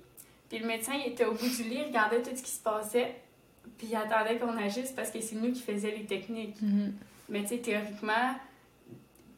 [0.48, 2.62] Puis le médecin il était au bout du lit, il regardait tout ce qui se
[2.62, 3.16] passait.
[3.78, 6.60] puis ils attendaient qu'on agisse parce que c'est nous qui faisions les techniques.
[6.60, 6.94] Mhm.
[7.28, 8.34] Mais tu sais, théoriquement,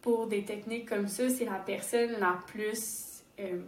[0.03, 3.61] pour des techniques comme ça, c'est la personne la plus euh,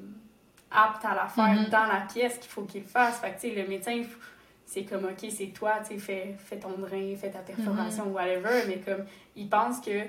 [0.71, 1.69] apte à la faire Mhm.
[1.71, 3.19] dans la pièce qu'il faut qu'il fasse.
[3.21, 4.19] Fait que tu sais, le médecin, il faut-
[4.67, 8.65] c'est comme, OK, c'est toi, tu fais, fais ton drain, fais ta perforation, whatever.
[8.69, 9.05] Mais comme,
[9.37, 10.03] il pense que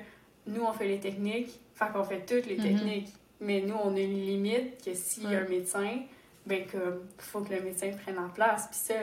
[0.48, 2.64] nous, on fait les techniques, fait qu'on fait toutes les Mhm.
[2.64, 3.14] techniques.
[3.40, 6.00] Mais nous, on a une limite que s'il y a un médecin,
[6.46, 8.68] ben comme, faut que le médecin prenne la place.
[8.72, 8.96] Puis ça,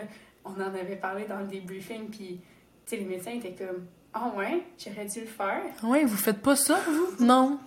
[0.44, 2.40] on en avait parlé dans le débriefing, puis,
[2.84, 5.62] tu sais, les médecins étaient comme, ah ouais, j'aurais dû le faire.
[5.84, 7.24] Ouais, vous faites pas ça, vous?
[7.24, 7.58] Non.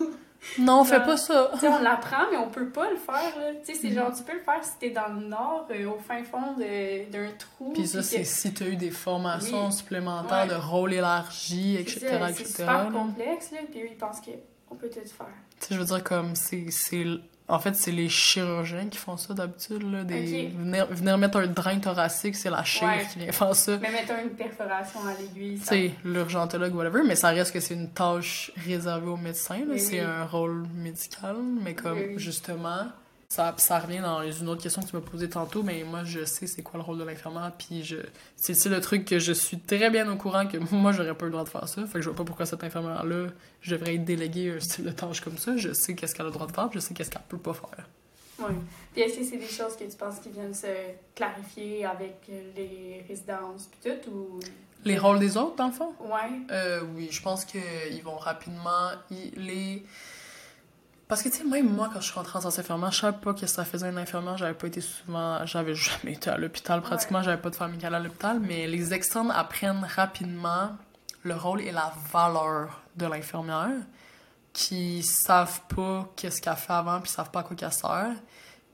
[0.60, 1.52] Non, on fait pas ça.
[1.64, 3.52] On l'apprend, mais on peut pas le faire, là.
[3.66, 3.96] Tu sais, c'est Mhm.
[3.96, 7.10] genre, tu peux le faire si t'es dans le nord, euh, au fin fond de-
[7.12, 7.74] d'un trou.
[7.74, 9.74] Puis ça, c'est que- si tu as eu des formations Oui.
[9.74, 10.48] supplémentaires Ouais.
[10.48, 12.44] de rôle élargi, c'est etc., ça, etc.
[12.46, 12.92] C'est super là.
[12.92, 15.28] complexe, là, puis eux, ils pensent qu'on peut tout faire.
[15.60, 16.66] Tu sais, je veux dire, comme, c'est...
[16.70, 17.06] c'est-
[17.50, 20.04] En fait, c'est les chirurgiens qui font ça d'habitude, là.
[20.04, 20.48] Des...
[20.50, 23.06] Venir, venir mettre un drain thoracique, c'est la chire Ouais.
[23.14, 23.78] qui vient faire ça.
[23.82, 25.70] Mais mettons une perforation à l'aiguille, Tu ça...
[25.72, 30.06] sais, l'urgentologue, whatever, mais ça reste que c'est une tâche réservée aux médecins, C'est oui.
[30.06, 32.14] un rôle médical, mais comme, oui.
[32.18, 32.88] justement...
[33.30, 36.24] Ça, ça revient dans une autre question que tu m'as posée tantôt, mais moi, je
[36.24, 37.98] sais c'est quoi le rôle de l'infirmière, puis je...
[38.38, 41.32] c'est le truc que je suis très bien au courant que moi, j'aurais pas le
[41.32, 41.86] droit de faire ça.
[41.88, 43.28] Fait que je vois pas pourquoi cette infirmière-là,
[43.60, 45.58] je devrais être déléguée un style de tâche comme ça.
[45.58, 47.38] Je sais qu'est-ce qu'elle a le droit de faire, puis je sais qu'est-ce qu'elle peut
[47.38, 47.86] pas faire.
[48.40, 48.56] Oui.
[48.94, 50.68] Puis est-ce que c'est des choses que tu penses qui viennent se
[51.14, 54.40] clarifier avec les résidences puis tout, ou...
[54.86, 55.94] Les rôles des autres, dans le fond?
[56.00, 56.32] Ouais.
[56.52, 59.84] Euh, oui, je pense qu'ils vont rapidement y- les.
[61.08, 63.18] Parce que, tu sais, même moi, quand je suis rentrée en sciences infirmières, je savais
[63.18, 64.38] pas que ça faisait une infirmière.
[64.38, 65.46] J'avais pas été souvent.
[65.46, 67.22] J'avais jamais été à l'hôpital pratiquement.
[67.22, 68.40] J'avais pas de famille qui allait à l'hôpital.
[68.42, 70.76] Mais les externes apprennent rapidement
[71.24, 73.70] le rôle et la valeur de l'infirmière
[74.52, 78.16] qui savent pas qu'est-ce qu'elle fait avant puis savent pas à quoi qu'elle sert.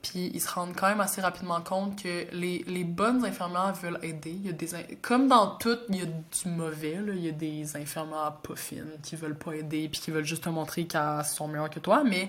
[0.04, 3.98] Puis ils se rendent quand même assez rapidement compte que les, les bonnes infirmières veulent
[4.02, 4.32] aider.
[4.32, 4.68] Il y a des
[5.00, 6.98] Comme dans tout, il y a du mauvais.
[7.08, 10.44] Il y a des infirmières pas fines qui veulent pas aider puis qui veulent juste
[10.44, 12.04] te montrer qu'elles sont meilleures que toi.
[12.04, 12.28] Mais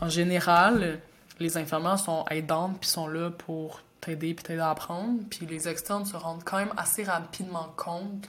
[0.00, 0.98] en général,
[1.38, 5.20] les infirmières sont aidantes puis sont là pour t'aider puis t'aider à apprendre.
[5.30, 8.28] Puis les externes se rendent quand même assez rapidement compte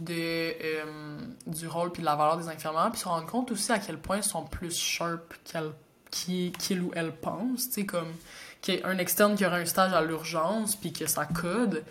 [0.00, 3.70] de, euh, du rôle puis de la valeur des infirmières, puis se rendent compte aussi
[3.70, 5.72] à quel point ils sont plus sharp qu'elles
[6.10, 8.12] qui- qu'il ou elle pense, tu comme
[8.60, 11.82] qu'il externe qui aurait un stage à l'urgence puis que ça code,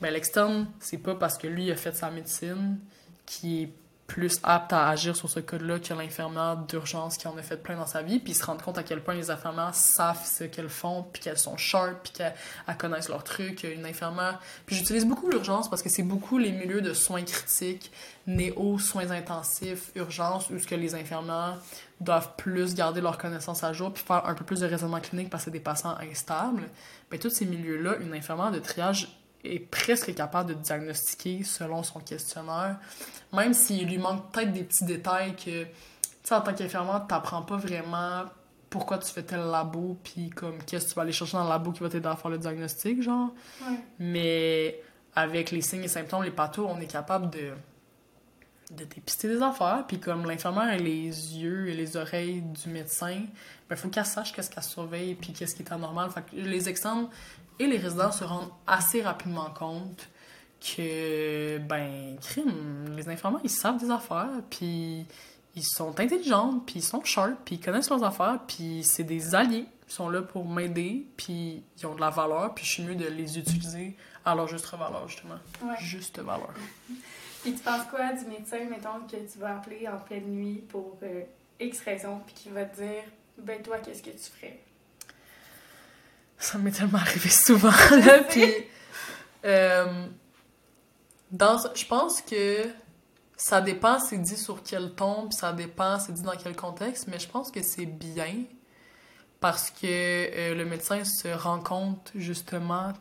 [0.00, 2.78] ben l'externe, c'est pas parce que lui a fait sa médecine
[3.24, 3.72] qui est
[4.06, 7.76] plus apte à agir sur ce code-là que l'infirmière d'urgence qui en a fait plein
[7.76, 10.68] dans sa vie, puis se rendent compte à quel point les infirmières savent ce qu'elles
[10.68, 12.34] font, puis qu'elles sont sharp, puis qu'elles
[12.68, 13.64] elles connaissent leurs trucs.
[13.64, 14.40] Une infirmière...
[14.64, 17.90] Puis j'utilise beaucoup l'urgence parce que c'est beaucoup les milieux de soins critiques,
[18.28, 21.58] néo, soins intensifs, urgence, où ce que les infirmières
[22.00, 25.30] doivent plus garder leurs connaissances à jour puis faire un peu plus de raisonnement clinique
[25.30, 26.68] parce que c'est des patients instables.
[27.10, 29.08] Ben, tous ces milieux-là, une infirmière de triage
[29.44, 32.76] est presque capable de diagnostiquer selon son questionnaire,
[33.32, 35.70] même s'il lui manque peut-être des petits détails que, tu
[36.22, 38.24] sais, en tant qu'infirmière, t'apprends pas vraiment
[38.68, 41.48] pourquoi tu fais tel labo, puis comme qu'est-ce que tu vas aller chercher dans le
[41.48, 43.30] labo qui va t'aider à faire le diagnostic, genre.
[43.62, 43.76] Ouais.
[44.00, 44.80] Mais
[45.14, 47.52] avec les signes et symptômes, les pathos, on est capable de,
[48.70, 49.84] de dépister des affaires.
[49.86, 53.22] Puis comme l'infirmière a les yeux et les oreilles du médecin,
[53.68, 56.10] ben faut qu'elle sache qu'est-ce qu'elle surveille puis qu'est-ce qui est anormal.
[56.10, 57.08] Fait que les externes
[57.58, 60.08] et les résidents se rendent assez rapidement compte
[60.60, 65.06] que, ben, crime, les infirmières, ils savent des affaires, puis
[65.54, 69.34] ils sont intelligents, puis ils sont sharp, puis ils connaissent leurs affaires, puis c'est des
[69.34, 69.66] alliés.
[69.88, 72.96] Ils sont là pour m'aider, puis ils ont de la valeur, puis je suis mieux
[72.96, 75.38] de les utiliser à leur juste valeur, justement.
[75.62, 75.76] Ouais.
[75.80, 76.52] Juste valeur.
[77.46, 80.98] Puis tu penses quoi du médecin, mettons, que tu vas appeler en pleine nuit pour
[81.04, 81.22] euh,
[81.60, 83.04] X raison, puis qui va te dire,
[83.38, 84.58] ben toi, qu'est-ce que tu ferais?
[86.38, 87.70] Ça m'est tellement arrivé souvent,
[88.04, 88.52] là, puis...
[89.44, 90.06] euh,
[91.30, 92.64] dans, je pense que
[93.36, 97.06] ça dépend c'est dit sur quel ton, puis ça dépend c'est dit dans quel contexte,
[97.06, 98.42] mais je pense que c'est bien
[99.38, 102.92] parce que euh, le médecin se rend compte justement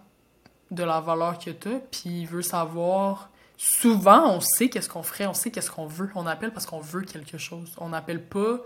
[0.69, 3.31] de la valeur que tu as, puis il veut savoir.
[3.57, 6.09] Souvent, on sait qu'est-ce qu'on ferait, on sait qu'est-ce qu'on veut.
[6.15, 7.73] On appelle parce qu'on veut quelque chose.
[7.77, 8.59] On n'appelle pas.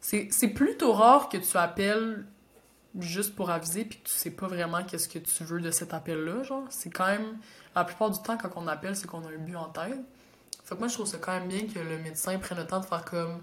[0.00, 2.26] C'est plutôt rare que tu appelles
[2.98, 5.92] juste pour aviser puis que tu sais pas vraiment qu'est-ce que tu veux de cet
[5.92, 6.42] appel-là.
[6.70, 7.38] C'est quand même...
[7.74, 9.98] La plupart du temps, quand on appelle, c'est qu'on a un but en tête.
[10.64, 12.80] Fait que moi, je trouve ça quand même bien que le médecin prenne le temps
[12.80, 13.42] de faire comme...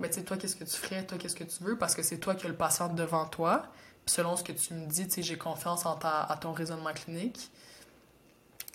[0.00, 1.04] Ben, tu sais, toi, qu'est-ce que tu ferais?
[1.04, 1.76] Toi, qu'est-ce que tu veux?
[1.76, 3.64] Parce que c'est toi qui as le patient devant toi.
[4.06, 6.92] Puis selon ce que tu me dis, tu sais, j'ai confiance en à ton raisonnement
[6.92, 7.50] clinique.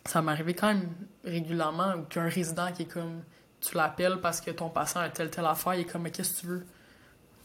[0.07, 0.89] Ça m'est arrivé quand même
[1.23, 3.23] régulièrement qu'un résident qui est comme...
[3.59, 6.39] Tu l'appelles parce que ton patient a telle, telle affaire, il est comme, qu'est-ce que
[6.41, 6.65] tu veux?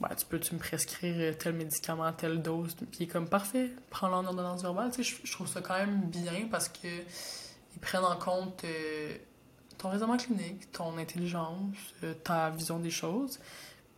[0.01, 2.75] Ben, tu peux-tu me prescrire tel médicament, telle dose?
[2.75, 4.91] Puis il est comme, parfait, prends-le en ordonnance verbale.
[4.91, 6.89] Tu sais, je, je trouve ça quand même bien parce que
[7.75, 9.17] ils prennent en compte euh,
[9.79, 13.41] ton raisonnement clinique, ton intelligence, euh, ta vision des choses.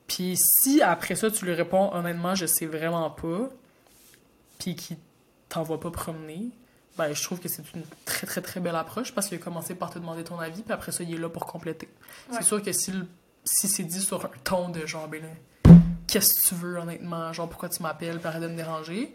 [0.07, 3.49] Puis si après ça, tu lui réponds honnêtement, je sais vraiment pas,
[4.59, 4.99] puis qu'il
[5.49, 6.51] t'envoie pas promener,
[6.97, 9.75] ben, je trouve que c'est une très, très, très belle approche parce qu'il a commencé
[9.75, 11.89] par te demander ton avis, puis après ça, il est là pour compléter.
[12.31, 12.37] Ouais.
[12.39, 12.93] C'est sûr que si,
[13.45, 15.23] si c'est dit sur un ton de genre, ben
[16.07, 19.13] qu'est-ce que tu veux, honnêtement, genre, pourquoi tu m'appelles, arrête de me déranger,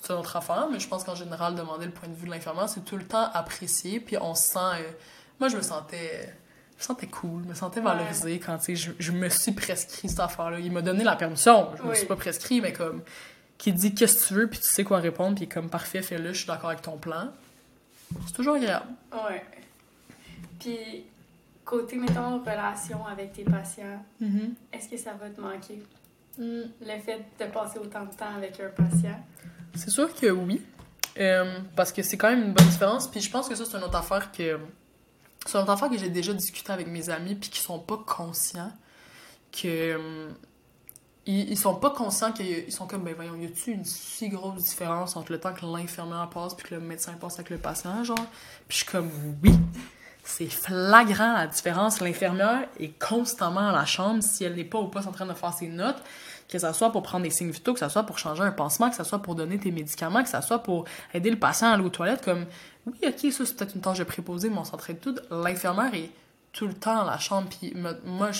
[0.00, 2.30] c'est une autre affaire, mais je pense qu'en général, demander le point de vue de
[2.30, 4.58] l'infirmière, c'est tout le temps apprécié, puis on se sent.
[4.58, 4.90] euh,
[5.40, 6.34] moi, je me sentais.
[6.78, 7.86] Je me sentais cool, je me sentais Ouais.
[7.86, 10.60] valorisée quand, je, je me suis prescrit cette affaire-là.
[10.60, 11.96] Il m'a donné la permission, je me Oui.
[11.96, 13.02] suis pas prescrit, mais comme
[13.58, 16.32] qui dit qu'est-ce que tu veux, puis tu sais quoi répondre, puis comme parfait, fais-le,
[16.32, 17.28] je suis d'accord avec ton plan.
[18.26, 18.86] C'est toujours agréable.
[19.12, 19.44] Ouais.
[20.60, 21.04] Puis,
[21.64, 24.02] côté, mettons, relation avec tes patients,
[24.72, 25.82] est-ce que ça va te manquer?
[26.38, 26.62] Mm.
[26.80, 29.20] Le fait de passer autant de temps avec un patient?
[29.74, 30.62] C'est sûr que oui.
[31.18, 33.10] Euh, parce que c'est quand même une bonne différence.
[33.10, 34.58] Puis je pense que ça, c'est une autre affaire que.
[35.46, 37.98] C'est une autre affaire que j'ai déjà discuté avec mes amis, puis qui sont pas
[38.06, 38.72] conscients
[39.52, 40.28] que.
[41.30, 45.14] Ils, sont pas conscients qu'ils sont comme, ben voyons, y a-tu une si grosse différence
[45.14, 48.16] entre le temps que l'infirmière passe puis que le médecin passe avec le patient, genre?
[48.66, 49.10] Puis je suis comme,
[49.42, 49.52] oui,
[50.24, 52.00] c'est flagrant la différence.
[52.00, 55.34] L'infirmière est constamment à la chambre si elle n'est pas au poste en train de
[55.34, 56.02] faire ses notes,
[56.48, 58.88] que ça soit pour prendre des signes vitaux, que ça soit pour changer un pansement,
[58.88, 61.72] que ça soit pour donner tes médicaments, que ça soit pour aider le patient à
[61.72, 62.46] aller aux toilettes, comme,
[62.86, 65.16] oui, ok, ça c'est peut-être une tâche de préposé, mais on s'entraide tout.
[65.30, 66.10] L'infirmière est
[66.52, 68.30] tout le temps à la chambre, puis moi,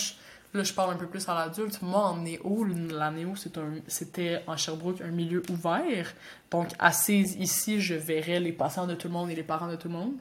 [0.53, 1.81] là, je parle un peu plus à l'adulte.
[1.81, 3.33] Moi, en néo, la néo,
[3.87, 6.13] c'était en Sherbrooke un milieu ouvert.
[6.51, 9.75] Donc, assise ici, je verrais les patients de tout le monde et les parents de
[9.75, 10.13] tout le monde.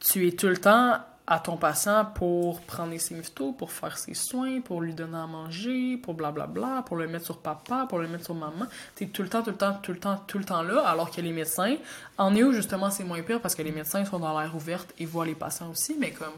[0.00, 0.98] Tu es tout le temps
[1.30, 5.26] à ton patient pour prendre signes vitaux, pour faire ses soins, pour lui donner à
[5.26, 8.66] manger, pour blablabla, pour le mettre sur papa, pour le mettre sur maman.
[8.96, 10.80] Tu es tout le temps, tout le temps, tout le temps, tout le temps là,
[10.86, 11.76] alors que les médecins,
[12.16, 15.04] en néo, justement, c'est moins pire parce que les médecins sont dans l'air ouverte et
[15.04, 16.32] voient les patients aussi, mais comme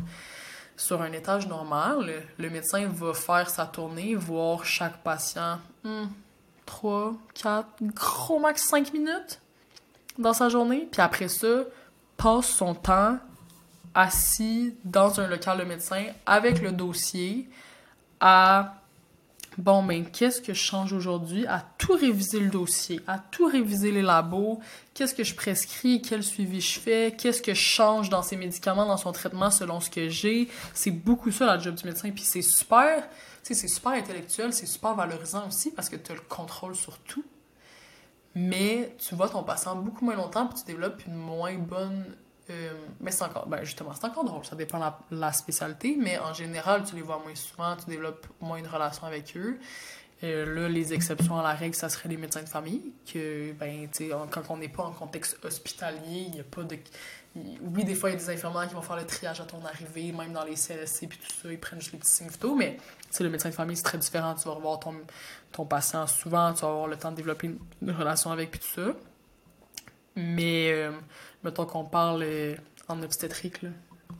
[0.80, 6.06] sur un étage normal, le, médecin va faire sa tournée, voir chaque patient hmm,
[6.64, 9.42] 3, 4, gros max 5 minutes
[10.18, 11.64] dans sa journée, puis après ça,
[12.16, 13.18] passe son temps
[13.94, 17.46] assis dans un local de médecin avec le dossier
[18.18, 18.79] à
[19.58, 21.46] bon ben qu'est-ce que je change aujourd'hui?
[21.46, 24.60] À tout réviser le dossier à tout réviser les labos.
[24.94, 26.02] Qu'est-ce que je prescris?
[26.02, 27.14] Quel suivi je fais?
[27.16, 30.48] Qu'est-ce que je change dans ses médicaments dans son traitement selon ce que j'ai?
[30.74, 33.08] C'est beaucoup ça la job du médecin puis c'est super.
[33.42, 36.74] Tu sais c'est super intellectuel c'est super valorisant aussi parce que tu as le contrôle
[36.74, 37.24] sur tout.
[38.34, 42.04] Mais tu vois ton patient beaucoup moins longtemps puis tu développes une moins bonne
[42.50, 46.18] euh, mais c'est encore, ben justement, c'est encore drôle, ça dépend la, la spécialité, mais
[46.18, 49.58] en général, tu les vois moins souvent, tu développes moins une relation avec eux.
[50.22, 53.88] Euh, là, les exceptions à la règle, ça serait les médecins de famille, que, ben,
[53.90, 56.76] tu quand on n'est pas en contexte hospitalier, il n'y a pas de...
[57.34, 59.64] Oui, des fois, il y a des infirmières qui vont faire le triage à ton
[59.64, 62.54] arrivée, même dans les CLSC, puis tout ça, ils prennent juste les petits signes vitaux,
[62.54, 62.76] mais,
[63.10, 64.94] tu le médecin de famille, c'est très différent, tu vas revoir ton,
[65.52, 68.60] ton patient souvent, tu vas avoir le temps de développer une, une relation avec, puis
[68.60, 68.92] tout ça.
[70.16, 70.90] Mais, euh,
[71.44, 72.54] mettons qu'on parle euh,
[72.88, 73.70] en obstétrique, là.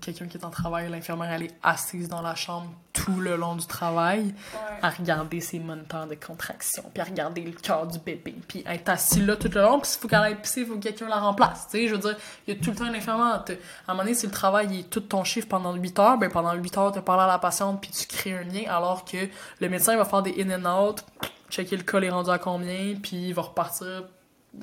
[0.01, 3.57] quelqu'un qui est en travail, l'infirmière, elle est assise dans la chambre tout le long
[3.57, 4.23] du travail
[4.55, 4.79] Ouais.
[4.83, 8.89] à regarder ses moniteurs de contraction, puis à regarder le cœur du bébé, puis être
[8.89, 11.09] assis là tout le long, puis s'il faut qu'elle aille pisser, il faut que quelqu'un
[11.09, 12.17] la remplace, tu sais, je veux dire,
[12.47, 13.43] il y a tout le temps une infirmière, à
[13.89, 16.31] un moment donné, si le travail il est tout ton chiffre pendant 8 heures, ben
[16.31, 19.19] pendant 8 heures, tu parles à la patiente, puis tu crées un lien, alors que
[19.61, 21.05] le médecin il va faire des in and out,
[21.51, 24.05] checker le col est rendu à combien, puis il va repartir,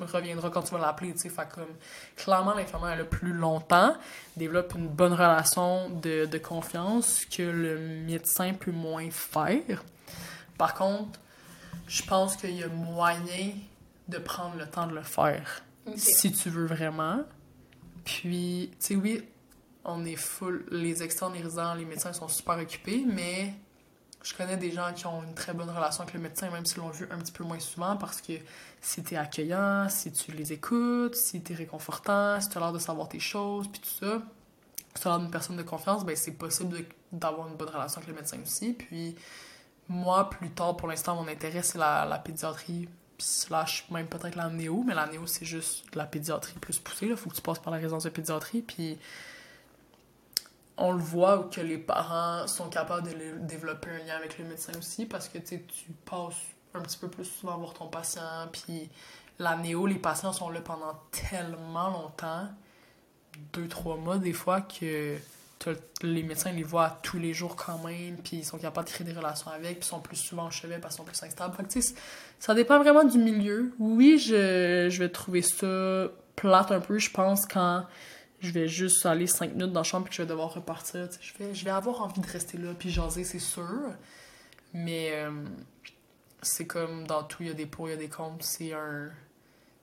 [0.00, 1.74] reviendra quand tu vas l'appeler, tu sais, fait comme,
[2.16, 3.96] clairement, l'infirmière, elle a plus longtemps,
[4.36, 9.84] développe une bonne relation de, de confiance que le médecin peut moins faire.
[10.58, 11.18] Par contre,
[11.86, 13.52] je pense qu'il y a moyen
[14.08, 15.62] de prendre le temps de le faire
[15.96, 17.22] si tu veux vraiment.
[18.04, 19.22] Puis, tu sais, oui,
[19.84, 20.66] on est full.
[20.70, 23.54] Les externes, les médecins sont super occupés, mais
[24.22, 26.78] je connais des gens qui ont une très bonne relation avec le médecin, même s'ils
[26.78, 28.34] l'ont vu un petit peu moins souvent, parce que
[28.80, 32.78] si t'es accueillant, si tu les écoutes, si t'es réconfortant, si tu as l'air de
[32.78, 34.22] savoir tes choses, puis tout ça,
[34.94, 37.98] si tu as l'air d'une personne de confiance, ben c'est possible d'avoir une bonne relation
[37.98, 38.72] avec le médecin aussi.
[38.72, 39.16] Puis,
[39.88, 44.48] moi, plus tard, pour l'instant, mon intérêt, c'est la, la pédiatrie, slash même peut-être la
[44.48, 47.06] néo, mais la néo, c'est juste la pédiatrie plus poussée.
[47.06, 48.62] Il faut que tu passes par la résidence de pédiatrie.
[48.62, 48.98] Puis
[50.76, 54.72] on le voit que les parents sont capables de développer un lien avec le médecin
[54.78, 55.60] aussi parce que tu
[56.04, 56.36] passes
[56.74, 58.48] un petit peu plus souvent voir ton patient.
[58.52, 58.88] Puis
[59.38, 62.48] la néo, les patients sont là pendant tellement longtemps,
[63.52, 65.16] deux, trois mois des fois, que
[66.02, 69.06] les médecins les voient tous les jours quand même, puis ils sont capables de créer
[69.06, 71.54] des relations avec, puis ils sont plus souvent au chevet parce qu'ils sont plus instables.
[71.56, 71.86] Fait que,
[72.38, 73.72] ça dépend vraiment du milieu.
[73.78, 77.84] Oui, je, je vais trouver ça plate un peu, je pense, quand
[78.40, 81.08] je vais juste aller cinq minutes dans la chambre puis je vais devoir repartir.
[81.20, 83.80] Je vais, je vais avoir envie de rester là puis jaser, c'est sûr.
[84.72, 85.30] Mais euh,
[86.42, 88.44] c'est comme dans tout, il y a des pour, il y a des contre.
[88.44, 89.10] C'est un,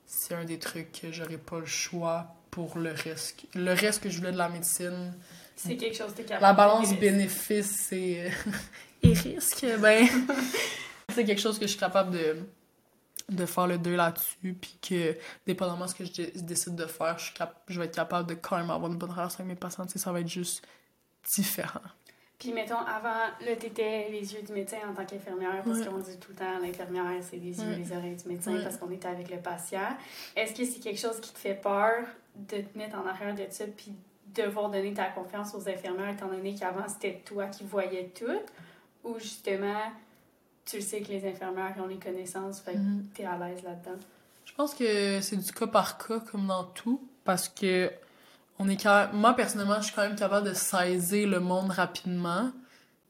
[0.06, 3.46] c'est un des trucs que j'aurais pas le choix pour le reste.
[3.54, 5.14] Le reste que je voulais de la médecine.
[5.56, 6.42] C'est quelque chose de capable.
[6.42, 8.30] La balance bénéfice et,
[9.04, 10.08] et risque, ben,
[11.14, 12.38] c'est quelque chose que je suis capable de
[13.30, 17.18] de faire le deux là-dessus, puis que, dépendamment de ce que je, décide de faire,
[17.18, 19.56] je, cap je vais être capable de quand même avoir une bonne relation avec mes
[19.56, 19.88] patients.
[19.88, 20.66] Ça va être juste
[21.34, 21.82] différent.
[22.38, 26.18] Puis, mettons, avant, là, t'étais les yeux du médecin en tant qu'infirmière, parce qu'on dit
[26.18, 29.08] tout le temps, l'infirmière, c'est les yeux, et les oreilles du médecin, parce qu'on était
[29.08, 29.96] avec le patient.
[30.36, 32.06] Est-ce que c'est quelque chose qui te fait peur
[32.36, 33.94] de te mettre en arrière de ça, puis
[34.36, 38.42] devoir donner ta confiance aux infirmières, étant donné qu'avant, c'était toi qui voyais tout?
[39.06, 39.92] Ou justement,
[40.66, 43.08] tu sais que les infirmières ont les connaissances, fait que mhm.
[43.14, 43.98] t'es à l'aise là-dedans?
[44.46, 47.90] Je pense que c'est du cas par cas, comme dans tout, parce que
[48.60, 52.52] on est moi, personnellement, je suis quand même capable de saisir le monde rapidement,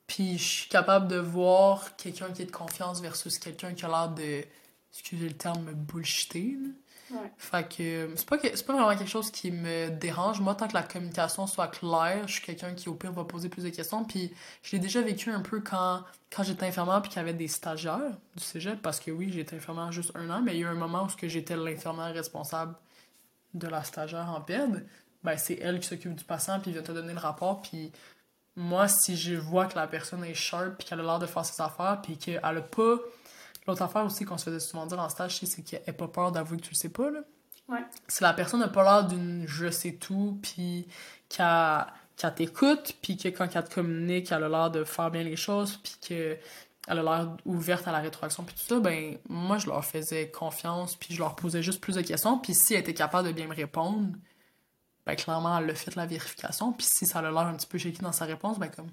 [0.08, 3.88] puis je suis capable de voir quelqu'un qui est de confiance versus quelqu'un qui a
[3.88, 4.44] l'air de,
[4.92, 6.58] excusez le terme, bullshiter.
[7.38, 10.42] Fait que c'est pas, c'est pas vraiment quelque chose qui me dérange.
[10.42, 13.48] Moi, tant que la communication soit claire, je suis quelqu'un qui, au pire, va poser
[13.48, 14.04] plus de questions.
[14.04, 14.34] Puis
[14.64, 16.04] je l'ai déjà vécu un peu quand,
[16.36, 18.82] quand j'étais infirmière puis qu'il y avait des stagiaires du cégep.
[18.82, 21.04] Parce que oui, j'étais infirmière juste un an, mais il y a eu un moment
[21.06, 22.76] où j'étais l'infirmière responsable
[23.54, 24.86] de la stagiaire en PED.
[25.26, 27.62] Ben, c'est elle qui s'occupe du patient puis vient te donner le rapport.
[27.62, 27.92] Puis
[28.56, 31.44] moi, si je vois que la personne est sharp puis qu'elle a l'air de faire
[31.44, 32.96] ses affaires puis qu'elle a pas
[33.68, 36.32] L'autre affaire aussi qu'on se faisait souvent dire en stage, c'est qu'elle n'a pas peur
[36.32, 37.10] d'avouer que tu le sais pas.
[37.10, 37.22] Là.
[37.68, 37.84] Ouais.
[38.08, 40.88] Si la personne n'a pas l'air d'une je sais tout, puis
[41.30, 45.36] qu'elle t'écoute, puis que quand elle te communique, elle a l'air de faire bien les
[45.36, 46.40] choses, puis qu'elle
[46.88, 50.96] a l'air ouverte à la rétroaction, puis tout ça, ben moi, je leur faisais confiance,
[50.96, 53.48] puis je leur posais juste plus de questions, puis si elle était capable de bien
[53.48, 54.10] me répondre,
[55.06, 57.78] ben clairement, elle a fait la vérification, puis si ça a l'air un petit peu
[57.78, 58.90] shaky dans sa réponse, ben comme...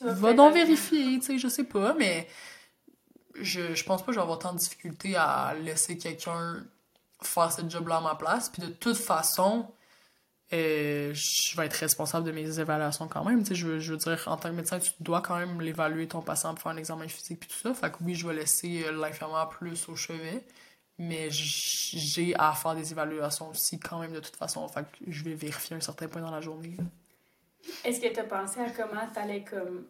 [0.00, 2.28] Va donc vérifier, tu sais, je sais pas, mais
[3.34, 6.64] je, je pense pas que je vais avoir tant de difficulté à laisser quelqu'un
[7.22, 8.48] faire ce job-là à ma place.
[8.48, 9.66] Puis de toute façon,
[10.52, 13.44] euh, je vais être responsable de mes évaluations quand même.
[13.44, 16.22] Je veux, je veux dire, en tant que médecin, tu dois quand même l'évaluer ton
[16.22, 17.74] patient pour faire un examen physique puis tout ça.
[17.74, 20.44] Fait que oui, je vais laisser euh, l'infirmière plus au chevet.
[21.02, 24.66] Mais j'ai à faire des évaluations aussi quand même de toute façon.
[24.68, 26.76] Fait que je vais vérifier un certain point dans la journée.
[27.84, 29.84] Est-ce que tu as pensé à comment tu allais comme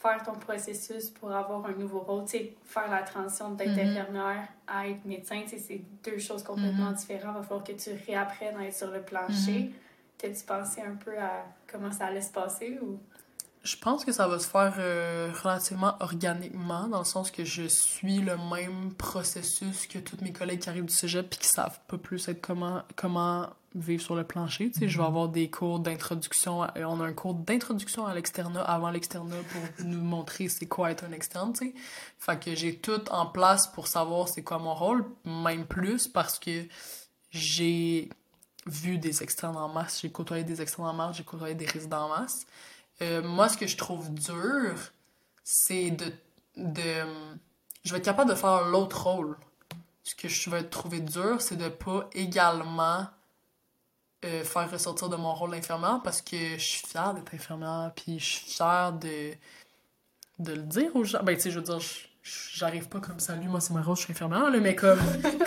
[0.00, 3.90] faire ton processus pour avoir un nouveau rôle, tu sais, faire la transition d'être mm-hmm.
[3.90, 6.98] infirmière à être médecin, c'est deux choses complètement mm-hmm.
[6.98, 7.34] différentes.
[7.36, 9.60] Il va falloir que tu réapprennes à être sur le plancher.
[9.60, 9.72] Mm
[10.20, 12.98] T'as-tu pensé un peu à comment ça allait se passer ou...
[13.62, 17.64] Je pense que ça va se faire euh, relativement organiquement, dans le sens que je
[17.64, 21.78] suis le même processus que tous mes collègues qui arrivent du cégep et qui savent
[21.86, 24.70] pas plus être comment, comment vivre sur le plancher.
[24.70, 25.08] Tu sais, je vais mhm.
[25.08, 26.60] avoir des cours d'introduction.
[26.60, 31.04] On a un cours d'introduction à l'externat avant l'externat pour nous montrer c'est quoi être
[31.04, 31.74] un externe, tu sais.
[32.18, 36.38] Fait que j'ai tout en place pour savoir c'est quoi mon rôle, même plus parce
[36.38, 36.64] que
[37.30, 38.08] j'ai
[38.66, 42.06] vu des externes en masse, j'ai côtoyé des externes en masse, j'ai côtoyé des résidents
[42.06, 42.46] en masse.
[43.02, 44.74] Euh, moi, ce que je trouve dur,
[45.42, 46.12] c'est de,
[46.56, 47.06] de...
[47.84, 49.36] Je vais être capable de faire l'autre rôle.
[50.04, 53.06] Ce que je vais trouver dur, c'est de pas également
[54.24, 58.18] euh, faire ressortir de mon rôle d'infirmière parce que je suis fière d'être infirmière, puis
[58.18, 59.32] je suis fière de,
[60.38, 61.22] de le dire aux gens.
[61.22, 61.80] Ben, tu sais, je veux dire,
[62.22, 64.98] j'arrive pas comme salut, moi c'est ma rôle, je suis infirmière, là, mais comme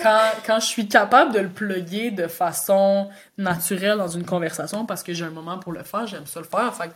[0.01, 5.03] quand, quand je suis capable de le plugger de façon naturelle dans une conversation parce
[5.03, 6.73] que j'ai un moment pour le faire, j'aime ça le faire.
[6.75, 6.91] Fait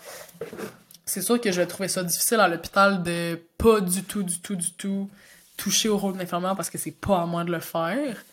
[1.05, 4.39] c'est sûr que je vais trouver ça difficile à l'hôpital de pas du tout, du
[4.41, 5.09] tout, du tout
[5.55, 8.23] toucher au rôle d'infirmière parce que c'est pas à moi de le faire.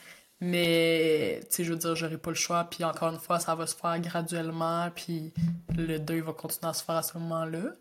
[0.40, 2.64] Mais, tu sais, je veux dire, j'aurai pas le choix.
[2.64, 4.90] Puis encore une fois, ça va se faire graduellement.
[4.95, 5.32] Puis
[5.74, 7.72] le deuil va continuer à se faire à ce moment-là.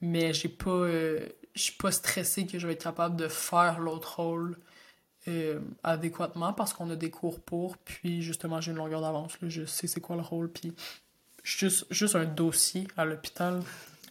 [0.00, 0.70] Mais j'ai pas.
[0.70, 4.58] Euh, je suis pas stressée que je vais être capable de faire l'autre rôle
[5.26, 7.78] euh, adéquatement parce qu'on a des cours pour.
[7.78, 9.32] Puis justement, j'ai une longueur d'avance.
[9.42, 10.50] Je sais c'est quoi le rôle.
[10.52, 10.72] Puis
[11.42, 13.62] juste, juste un dossier à l'hôpital.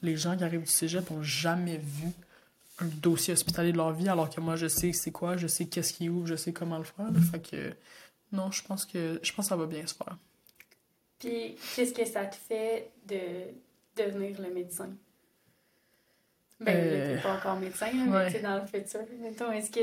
[0.01, 2.09] Les gens qui arrivent du cégep n'ont jamais vu
[2.79, 5.67] un dossier hospitalier de leur vie, alors que moi, je sais c'est quoi, je sais
[5.67, 7.07] qu'est-ce qui ouvre, je sais comment le faire.
[7.31, 7.73] Fait que,
[8.33, 10.17] non, je pense que, je pense ça va bien se faire.
[11.19, 13.17] Puis, qu'est-ce que ça te fait de
[13.95, 14.89] devenir le médecin?
[16.59, 17.21] Ben, euh...
[17.21, 19.01] pas encore médecin, mais tu dans le futur.
[19.19, 19.79] Mettons, est-ce que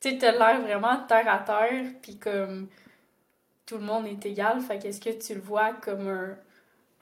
[0.00, 2.68] tu as l'air vraiment terre à terre, puis comme
[3.64, 6.36] tout le monde est égal, fait qu'est-ce que tu le vois comme un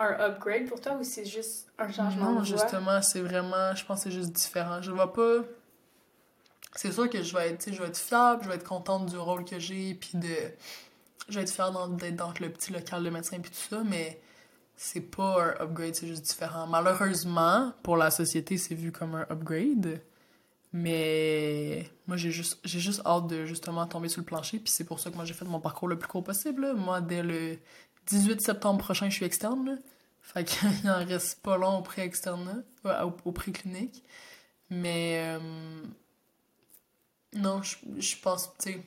[0.02, 4.04] un upgrade pour toi ou c'est juste un changement non, justement, c'est vraiment, je pense
[4.04, 4.82] que c'est juste différent.
[4.82, 5.38] Je vois pas.
[6.74, 9.18] C'est sûr que je vais être, je vais être fiable, je vais être contente du
[9.18, 10.34] rôle que j'ai, puis de,
[11.28, 14.20] je vais être fière d'être dans le petit local de médecin puis tout ça, mais
[14.82, 16.66] c'est pas un upgrade, c'est juste différent.
[16.66, 20.02] Malheureusement, pour la société, c'est vu comme un upgrade.
[20.72, 24.58] Mais moi, j'ai juste, j'ai juste hâte de justement tomber sur le plancher.
[24.58, 26.74] Puis c'est pour ça que moi, j'ai fait mon parcours le plus court possible.
[26.74, 27.58] Moi, dès le
[28.06, 29.64] 18 septembre prochain, je suis externe.
[29.66, 29.76] Là.
[30.20, 34.02] Fait qu'il en reste pas long au pré-externe, au, au pré-clinique.
[34.68, 35.82] Mais euh,
[37.34, 38.86] non, je, je pense, tu sais,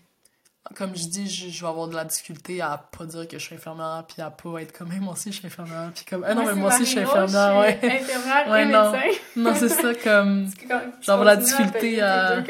[0.73, 3.43] comme je dis, je, je, vais avoir de la difficulté à pas dire que je
[3.43, 6.33] suis infirmière, puis à pas être comme, moi aussi je suis infirmière, puis comme, ah
[6.33, 7.79] non, mais moi aussi je suis infirmière, ouais.
[7.83, 8.91] Infirmière ouais, et non.
[8.91, 9.19] médecin.
[9.35, 12.43] Non, c'est ça, comme, je vais avoir la difficulté à.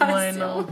[0.00, 0.66] Ouais, non.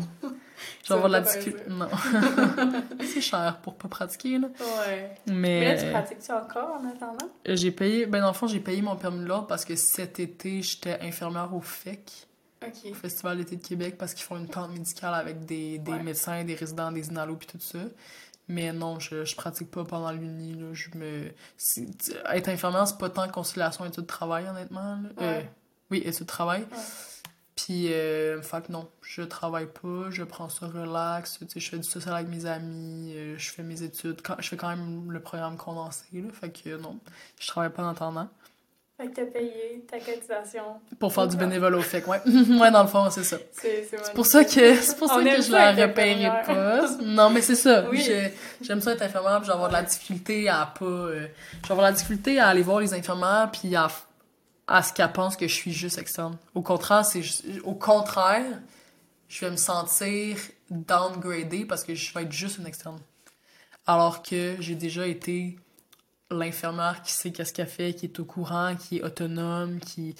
[0.82, 1.62] Je vais avoir de la difficulté.
[1.68, 1.88] Non.
[3.04, 4.48] c'est cher pour pas pratiquer, là.
[4.58, 5.14] Ouais.
[5.26, 5.60] Mais.
[5.60, 7.30] Mais là, tu pratiques-tu encore en attendant?
[7.46, 10.62] J'ai payé, ben dans le fond, j'ai payé mon permis l'ordre parce que cet été,
[10.62, 12.26] j'étais infirmière au FEC
[12.66, 12.90] OK.
[12.90, 16.02] au Festival d'été de Québec parce qu'ils font une tente médicale avec des, des Ouais.
[16.02, 17.78] médecins, des résidents, des inalos puis tout ça.
[18.48, 20.54] Mais non, je, je pratique pas pendant l'uni.
[20.54, 20.72] là.
[20.74, 21.30] Je me...
[22.34, 24.96] être infirmière, c'est pas tant conciliation études-travail, honnêtement.
[24.96, 25.08] là.
[25.20, 25.50] Euh, Ouais.
[25.90, 26.62] oui, études-travail.
[26.62, 26.78] Ouais.
[27.54, 31.68] Puis, euh, fait que non, je travaille pas, je prends ça relax, tu sais, je
[31.70, 34.70] fais du social avec mes amis, euh, je fais mes études, quand, je fais quand
[34.74, 36.98] même le programme condensé, là, fait que non,
[37.38, 38.30] je travaille pas en attendant.
[39.00, 40.62] Fait que t'as payé ta cotisation.
[40.98, 42.20] Pour faire du bénévolat au FEC, ouais.
[42.26, 43.38] ouais, dans le fond, c'est ça.
[43.52, 46.86] C'est pour ça que c'est pour ça On que je la repayerai pas.
[47.02, 47.88] Non, mais c'est ça.
[47.88, 48.06] Oui.
[48.60, 51.28] J'aime ça être infirmière, puis je vais avoir de la difficulté à pas euh,
[51.62, 53.88] je vais avoir de la difficulté à aller voir les infirmières puis à
[54.66, 56.36] à ce qu'elles pensent que je suis juste externe.
[56.54, 57.22] Au contraire, c'est
[57.64, 58.44] au contraire,
[59.28, 60.36] je vais me sentir
[60.70, 63.00] downgradée parce que je vais être juste une externe.
[63.86, 65.56] Alors que j'ai déjà été
[66.30, 70.14] l'infirmière qui sait qu'est-ce qu'elle fait, qui est au courant, qui est autonome, qui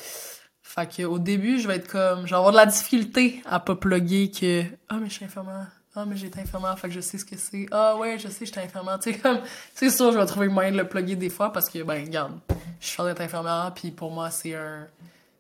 [0.62, 3.60] fait que au début, je vais être comme je vais avoir de la difficulté à
[3.60, 5.68] pas plugger que ah mais je suis infirmière.
[5.94, 7.66] Ah mais j'ai été infirmière, fait que je sais ce que c'est.
[7.72, 8.98] Ah ouais, je sais, j'étais infirmière.
[9.00, 9.40] Tu sais comme
[9.74, 12.04] c'est sûr, je vais trouver le moyen de le plugger des fois parce que ben
[12.04, 12.38] regarde,
[12.80, 14.86] je suis fière d'être infirmière puis pour moi c'est un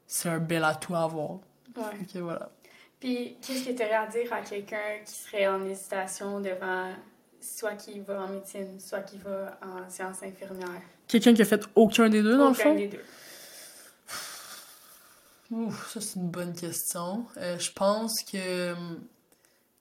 [0.06, 1.30] c'est un bel atout à avoir.
[1.76, 1.98] Ouais.
[2.00, 2.50] Fait que voilà.
[3.00, 6.90] Puis, qu'est-ce que tu aurais à dire à quelqu'un qui serait en hésitation devant
[7.40, 10.82] soit qui va en médecine, soit qui va en sciences infirmières?
[11.08, 12.74] Quelqu'un qui a fait aucun des deux dans Aucun le fond?
[12.74, 13.04] des deux.
[15.50, 17.26] Ouf, ça c'est une bonne question.
[17.38, 19.00] Euh, je pense que hum,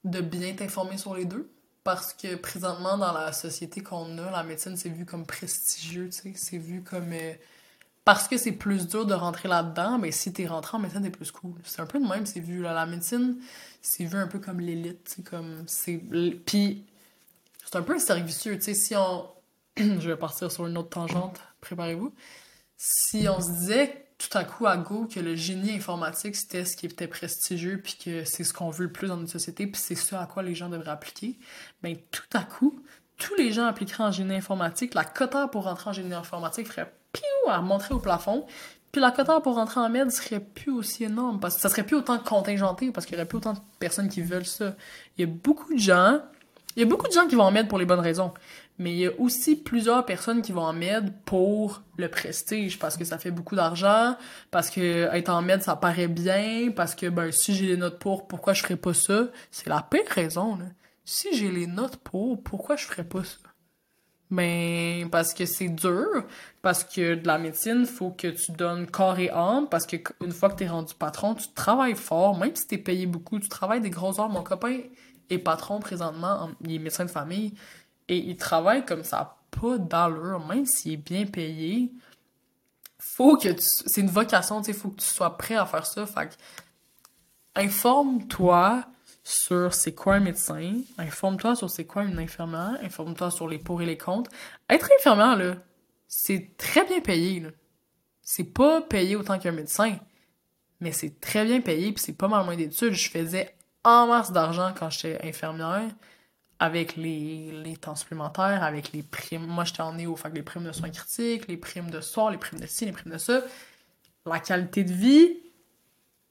[0.04, 1.50] de bien t'informer sur les deux.
[1.84, 6.18] Parce que présentement, dans la société qu'on a, la médecine, c'est vu comme prestigieux, tu
[6.18, 6.34] sais.
[6.36, 7.12] C'est vu comme.
[7.14, 7.34] euh,
[8.06, 11.10] parce que c'est plus dur de rentrer là-dedans, mais si t'es rentré en médecine, t'es
[11.10, 11.54] plus cool.
[11.64, 12.62] C'est un peu de même, c'est vu.
[12.62, 12.74] Là.
[12.74, 13.38] La médecine,
[13.82, 15.64] c'est vu un peu comme l'élite, comme.
[15.68, 15.98] c'est
[16.46, 16.84] Puis,
[17.72, 18.74] c'est un peu un cercle tu sais.
[18.74, 19.30] Si on.
[19.78, 22.14] Je vais partir sur une autre tangente, préparez-vous.
[22.78, 26.76] Si on se disait tout à coup à go que le génie informatique c'était ce
[26.76, 29.82] qui était prestigieux puis que c'est ce qu'on veut le plus dans notre société puis
[29.82, 31.40] c'est ce à quoi les gens devraient appliquer
[31.82, 32.84] ben tout à coup
[33.18, 36.94] tous les gens appliqueraient en génie informatique la quota pour rentrer en génie informatique ferait
[37.14, 38.46] piou à montrer au plafond
[38.92, 41.86] puis la quota pour rentrer en med serait plus aussi énorme parce que ça serait
[41.86, 44.76] plus autant contingenté parce qu'il y aurait plus autant de personnes qui veulent ça
[45.18, 46.20] il y a beaucoup de gens
[46.76, 48.34] il y a beaucoup de gens qui vont en med pour les bonnes raisons
[48.80, 52.96] mais il y a aussi plusieurs personnes qui vont en med pour le prestige, parce
[52.96, 54.16] que ça fait beaucoup d'argent,
[54.52, 58.00] parce que être en med, ça paraît bien, parce que ben si j'ai les notes
[58.00, 59.28] pour, pourquoi je ferais pas ça?
[59.52, 60.66] C'est la pire raison, là.
[61.04, 63.38] Si j'ai les notes pour, pourquoi je ferais pas ça?
[64.32, 66.24] Ben, parce que c'est dur,
[66.62, 70.32] parce que de la médecine, faut que tu donnes corps et âme, parce que une
[70.32, 73.82] fois que t'es rendu patron, tu travailles fort, même si t'es payé beaucoup, tu travailles
[73.82, 74.30] des grosses heures.
[74.30, 74.78] Mon copain
[75.30, 77.54] est patron présentement, en- il est médecin de famille,
[78.08, 81.92] et il travaille comme ça, pas d'allure, même s'il est bien payé.
[82.98, 83.56] Faut que tu...
[83.60, 86.38] C'est une vocation, tu sais, faut que tu sois prêt à faire ça, fait
[87.56, 88.86] informe-toi
[89.24, 93.82] sur c'est quoi un médecin, informe-toi sur c'est quoi une infirmière, informe-toi sur les pour
[93.82, 94.32] et les contre.
[94.70, 95.56] Être infirmière, là,
[96.08, 97.50] c'est très bien payé, là.
[98.22, 99.98] C'est pas payé autant qu'un médecin,
[100.80, 102.94] mais c'est très bien payé, puis c'est pas mal moins d'études.
[102.94, 105.90] Je faisais en masse d'argent quand j'étais infirmière,
[106.60, 109.46] avec les, les temps supplémentaires, avec les primes.
[109.46, 112.32] Moi, j'étais en néo, fait que les primes de soins critiques, les primes de soir,
[112.32, 113.42] les primes de ci, les primes de ça.
[114.26, 115.38] La qualité de vie,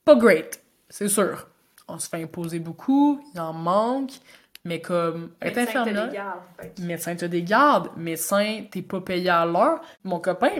[0.05, 1.46] pas great, c'est sûr.
[1.88, 4.12] On se fait imposer beaucoup, il en manque,
[4.64, 8.82] mais comme être Médecin te infirmière, les garde, fait que- médecin te dégarde, médecin, t'es
[8.82, 9.80] pas payé à l'heure.
[10.05, 10.51] Mon copain,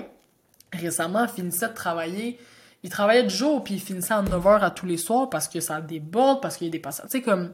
[0.73, 2.41] récemment, finissait de travailler.
[2.83, 5.61] Il travaillait de jour, puis il finissait à 9h à tous les soirs parce que
[5.61, 6.81] ça déborde, parce qu'il y a des.
[6.81, 7.53] Tu sais, comme.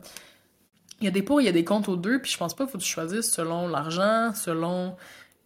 [1.00, 2.54] Il y a des pour, il y a des comptes aux deux, puis je pense
[2.54, 4.96] pas qu'il faut que tu selon l'argent, selon.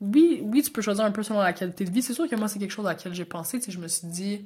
[0.01, 2.03] Oui, oui, tu peux choisir un peu selon la qualité de vie.
[2.03, 3.59] C'est sûr que moi, c'est quelque chose à laquelle j'ai pensé.
[3.59, 4.45] Tu sais, je me suis dit,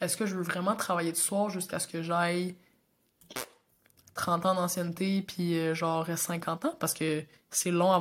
[0.00, 2.56] est-ce que je veux vraiment travailler de soir jusqu'à ce que j'aille
[4.14, 6.74] 30 ans d'ancienneté puis euh, genre 50 ans?
[6.78, 7.92] Parce que c'est long,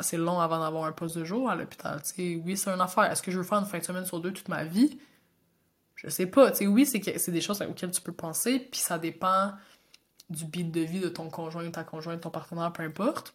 [0.00, 2.00] c'est long avant d'avoir un poste de jour à l'hôpital.
[2.02, 3.04] Tu oui, c'est une affaire.
[3.04, 4.98] Est-ce que je veux faire une fin de semaine sur deux toute ma vie?
[5.98, 6.52] Je sais pas.
[6.52, 9.52] Tu sais, oui, c'est, des choses auxquelles tu peux penser, puis ça dépend
[10.30, 13.34] du beat de vie de ton conjoint, ta conjointe, ton partenaire, peu importe.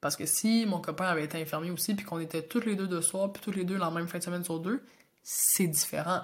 [0.00, 2.86] Parce que si mon copain avait été infirmier aussi, puis qu'on était toutes les deux
[2.86, 4.84] de soir, puis toutes les deux la même fin de semaine sur deux,
[5.24, 6.22] c'est différent.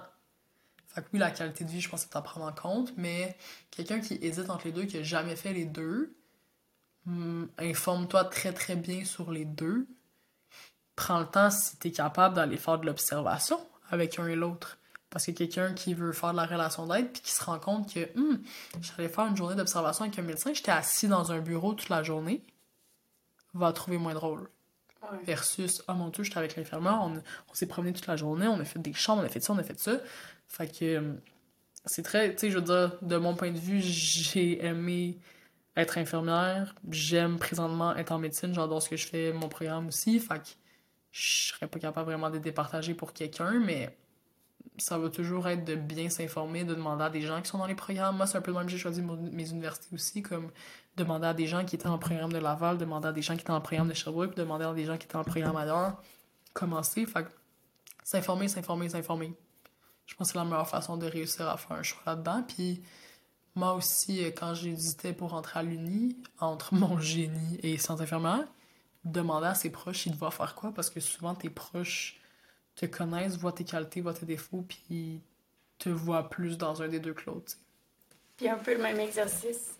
[0.86, 2.92] Fait que oui, la qualité de vie, je pense que c'est à prendre en compte,
[2.96, 3.36] mais
[3.72, 6.14] quelqu'un qui hésite entre les deux, qui a jamais fait les deux,
[7.06, 9.88] hmm, informe-toi très très bien sur les deux.
[10.94, 13.58] Prends le temps si t'es capable d'aller faire de l'observation
[13.90, 14.78] avec un et l'autre.
[15.12, 17.92] Parce que quelqu'un qui veut faire de la relation d'aide puis qui se rend compte
[17.92, 18.42] que hmm,
[18.80, 22.02] j'allais faire une journée d'observation avec un médecin, j'étais assis dans un bureau toute la
[22.02, 22.42] journée,
[23.52, 24.48] va trouver moins drôle.
[25.24, 28.58] Versus, oh mon dieu, j'étais avec l'infirmière, on, on s'est promené toute la journée, on
[28.58, 30.00] a fait des chambres, on a fait ça, on a fait ça.
[30.48, 31.12] Fait que euh,
[31.84, 35.18] c'est très, tu sais, je veux dire, de mon point de vue, j'ai aimé
[35.76, 36.74] être infirmière.
[36.90, 40.18] J'aime présentement être en médecine, j'adore ce que je fais, mon programme aussi.
[40.20, 40.48] Fait que
[41.10, 43.94] je serais pas capable vraiment de départager pour quelqu'un, mais
[44.78, 47.66] ça va toujours être de bien s'informer, de demander à des gens qui sont dans
[47.66, 48.16] les programmes.
[48.16, 50.50] Moi, c'est un peu le même, j'ai choisi mes universités aussi, comme
[50.96, 53.42] demander à des gens qui étaient en programme de Laval, demander à des gens qui
[53.42, 56.02] étaient en programme de Sherbrooke, demander à des gens qui étaient en programme ailleurs,
[56.52, 57.06] commencer.
[57.06, 57.26] Fait
[58.04, 59.34] s'informer, s'informer, s'informer.
[60.06, 62.42] Je pense que c'est la meilleure façon de réussir à faire un choix là-dedans.
[62.46, 62.82] Puis
[63.54, 68.46] moi aussi, euh, quand j'hésitais pour rentrer à l'Uni, entre mon génie et sans infirmière,
[69.04, 72.21] demander à ses proches, ils devaient faire quoi, parce que souvent tes proches
[72.74, 75.20] te connaissent, voient tes qualités, voient tes défauts, puis
[75.78, 77.54] te voient plus dans un des deux que l'autre.
[78.36, 79.76] Puis un peu le même exercice,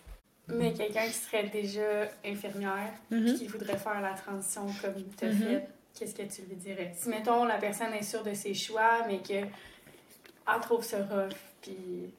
[0.49, 3.39] mais quelqu'un qui serait déjà infirmière, mm-hmm.
[3.39, 6.93] qui voudrait faire la transition comme tu as fait, qu'est-ce que tu lui dirais?
[6.97, 11.37] Si, mettons, la personne est sûre de ses choix, mais que elle trouve ça rough,
[11.61, 12.13] puis...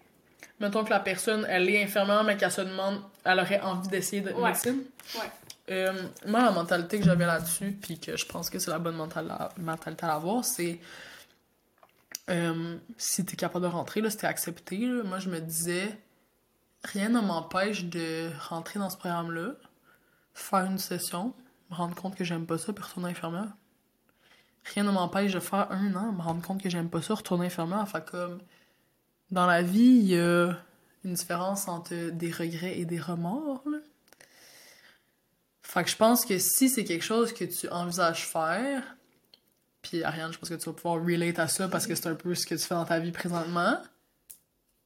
[0.60, 4.22] Mettons que la personne, elle est infirmière, mais qu'elle se demande, elle aurait envie d'essayer
[4.22, 4.50] de ouais.
[4.50, 4.84] médecine?
[5.16, 5.30] Ouais.
[5.70, 8.98] Euh, moi, la mentalité que j'avais là-dessus, puis que je pense que c'est la bonne
[8.98, 10.80] mentalité à avoir, c'est
[12.30, 15.98] euh, si t'es capable de rentrer, là, si t'es accepté, moi je me disais,
[16.84, 19.54] rien ne m'empêche de rentrer dans ce programme-là,
[20.34, 21.34] faire une session,
[21.70, 23.54] me rendre compte que j'aime pas ça, puis retourner infirmière
[24.66, 27.48] rien ne m'empêche de faire un an, me rendre compte que j'aime pas ça, retourner
[27.48, 27.88] infirmière.
[27.88, 28.40] Fait comme,
[29.32, 30.54] dans la vie, il y a
[31.04, 33.64] une différence entre des regrets et des remords.
[35.74, 38.84] Fait que je pense que si c'est quelque chose que tu envisages faire,
[39.82, 42.14] puis Ariane, je pense que tu vas pouvoir relate à ça parce que c'est un
[42.14, 43.82] peu ce que tu fais dans ta vie présentement,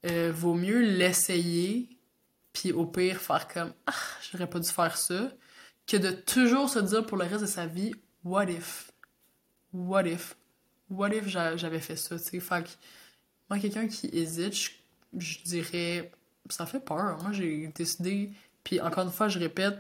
[0.06, 1.90] euh, vaut mieux l'essayer,
[2.54, 3.92] puis au pire faire comme ah,
[4.32, 5.30] j'aurais pas dû faire ça,
[5.86, 8.90] que de toujours se dire pour le reste de sa vie, what if?
[9.74, 10.38] what if?
[10.90, 12.18] What if j'avais fait ça?
[12.18, 12.70] Fait que,
[13.50, 14.72] moi, quelqu'un qui hésite,
[15.18, 16.14] je, dirais,
[16.50, 17.18] ça fait peur.
[17.22, 18.32] Moi, j'ai décidé,
[18.64, 19.78] puis encore une fois, je répète,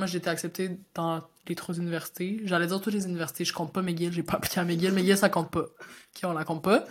[0.00, 2.40] moi, j'ai été acceptée dans les trois universités.
[2.44, 4.92] J'allais dire toutes les universités, je compte pas McGill, j'ai pas appliqué à McGill.
[4.92, 5.60] McGill, ça compte pas.
[5.60, 6.86] OK, on la compte pas.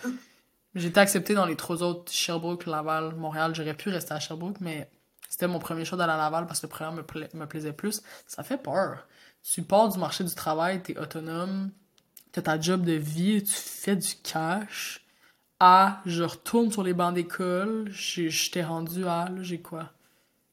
[0.76, 3.55] J'ai été acceptée dans les trois autres, Sherbrooke, Laval, Montréal.
[3.55, 4.91] J'aurais pu rester à Sherbrooke, mais
[5.28, 7.03] c'était mon premier choix d'aller à Laval parce que le programme
[7.34, 8.03] me, plaisait plus.
[8.28, 9.07] Ça fait peur.
[9.41, 11.72] Tu pars du marché du travail, t'es autonome,
[12.32, 15.03] t'as ta job de vie, tu fais du cash,
[15.60, 19.91] à je retourne sur les bancs d'école, j'étais rendu à, là, j'ai quoi?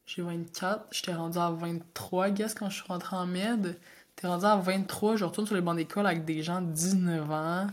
[0.07, 3.77] J'ai 24, j'étais rendu à 23, guess, quand je suis rentrée en med.
[4.15, 7.31] T'es rendu à 23, je retourne sur les bancs d'école avec des gens de 19
[7.31, 7.67] ans.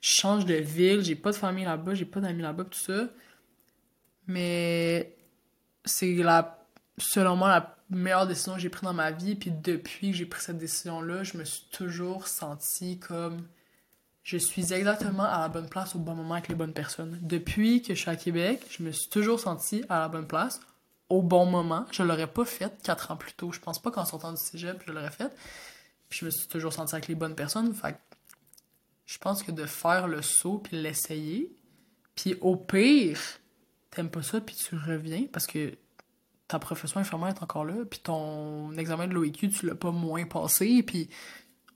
[0.00, 3.08] Je change de ville, j'ai pas de famille là-bas, j'ai pas d'amis là-bas, tout ça.
[4.26, 5.14] Mais
[5.84, 6.64] c'est la,
[6.96, 9.34] selon moi, la meilleure décision que j'ai prise dans ma vie.
[9.34, 13.46] Puis depuis que j'ai pris cette décision-là, je me suis toujours sentie comme
[14.22, 17.18] je suis exactement à la bonne place au bon moment avec les bonnes personnes.
[17.20, 20.60] Depuis que je suis à Québec, je me suis toujours sentie à la bonne place
[21.10, 21.84] au bon moment.
[21.90, 23.52] Je l'aurais pas fait quatre ans plus tôt.
[23.52, 25.30] Je pense pas qu'en sortant du cégep, je l'aurais fait.
[26.08, 27.74] Puis je me suis toujours sentie avec les bonnes personnes.
[27.74, 27.96] Fait
[29.06, 31.52] je pense que de faire le saut puis l'essayer,
[32.14, 33.18] puis au pire,
[33.90, 35.76] t'aimes pas ça puis tu reviens parce que
[36.46, 40.24] ta profession infirmière est encore là, puis ton examen de l'OIQ, tu l'as pas moins
[40.26, 41.08] passé, puis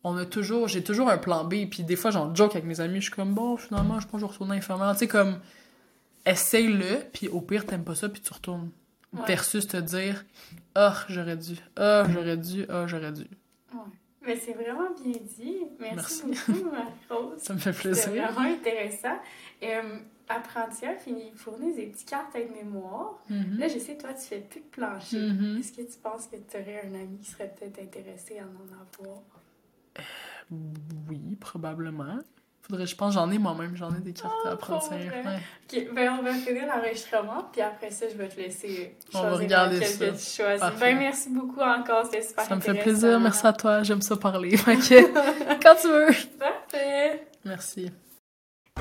[0.03, 2.81] on a toujours, j'ai toujours un plan B, puis des fois j'en joke avec mes
[2.81, 5.09] amis, je suis comme bon, finalement, je pense que je vais retourner infirmière, tu sais,
[5.09, 5.41] comme,
[6.27, 8.71] essaye-le, puis au pire, t'aimes pas ça, puis tu retournes.
[9.27, 10.25] Versus te dire,
[10.75, 13.23] ah, oh, j'aurais dû, ah, oh, j'aurais dû, ah, oh, j'aurais dû.
[13.73, 13.81] Ouais.
[14.27, 15.59] Mais c'est vraiment bien dit.
[15.79, 16.53] Merci, Merci.
[16.53, 16.71] beaucoup,
[17.11, 17.39] Rose.
[17.39, 18.05] ça me fait plaisir.
[18.05, 19.19] C'est vraiment intéressant.
[19.63, 19.99] Euh,
[20.29, 23.23] apprenti fini fournir des petites cartes avec mémoire.
[23.31, 23.59] Mm-hmm.
[23.59, 25.19] Là, je sais, toi, tu fais plus de plancher.
[25.19, 25.59] Mm-hmm.
[25.59, 28.73] Est-ce que tu penses que tu aurais un ami qui serait peut-être intéressé à en
[28.73, 29.23] avoir?
[31.09, 32.19] oui, probablement.
[32.67, 34.91] Faudrait, je pense, j'en ai moi-même, j'en ai des cartes Oh, à prendre.
[34.91, 35.11] Ouais.
[35.71, 39.29] Ok, ben on va finir l'enregistrement, puis après ça, je vais te laisser On va
[39.29, 40.07] choisir regarder ça.
[40.07, 40.61] que tu choisis.
[40.61, 40.81] Parfait.
[40.81, 44.17] Ben merci beaucoup encore, c'était super Ça me fait plaisir, merci à toi, j'aime ça
[44.17, 44.57] parler.
[44.67, 46.15] Quand tu veux.
[46.39, 47.27] Parfait!
[47.45, 47.91] Merci.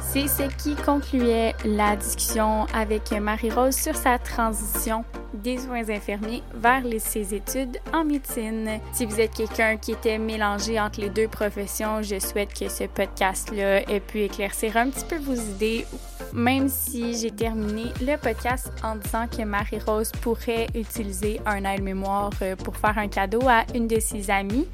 [0.02, 5.04] C'est ce qui concluait la discussion avec Marie-Rose sur sa transition
[5.34, 8.80] des soins infirmiers vers ses études en médecine.
[8.92, 12.86] Si vous êtes quelqu'un qui était mélangé entre les deux professions, je souhaite que ce
[12.86, 15.86] podcast-là ait pu éclaircir un petit peu vos idées,
[16.34, 22.56] même si j'ai terminé le podcast en disant que Marie-Rose pourrait utiliser un aide-mémoire euh,
[22.56, 24.68] pour faire un cadeau à une de ses amies.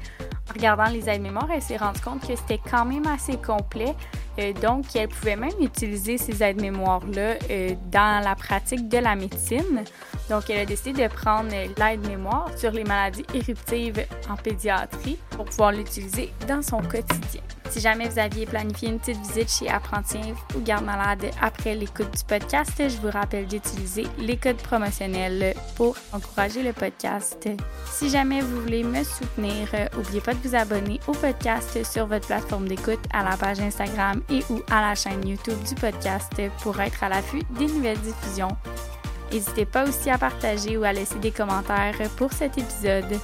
[0.54, 3.94] Regardant les aides-mémoires, elle s'est rendue compte que c'était quand même assez complet.
[4.38, 9.84] Euh, donc, elle pouvait même utiliser ces aides-mémoires-là euh, dans la pratique de la médecine.
[10.28, 15.72] Donc, elle a décidé de prendre l'aide-mémoire sur les maladies éruptives en pédiatrie pour pouvoir
[15.72, 17.42] l'utiliser dans son quotidien.
[17.70, 20.18] Si jamais vous aviez planifié une petite visite chez Apprenti
[20.56, 25.96] ou Garde Malade après l'écoute du podcast, je vous rappelle d'utiliser les codes promotionnels pour
[26.12, 27.48] encourager le podcast.
[27.86, 32.26] Si jamais vous voulez me soutenir, n'oubliez pas de vous abonner au podcast sur votre
[32.26, 36.80] plateforme d'écoute, à la page Instagram et ou à la chaîne YouTube du podcast pour
[36.80, 38.56] être à l'affût des nouvelles diffusions.
[39.32, 43.20] N'hésitez pas aussi à partager ou à laisser des commentaires pour cet épisode.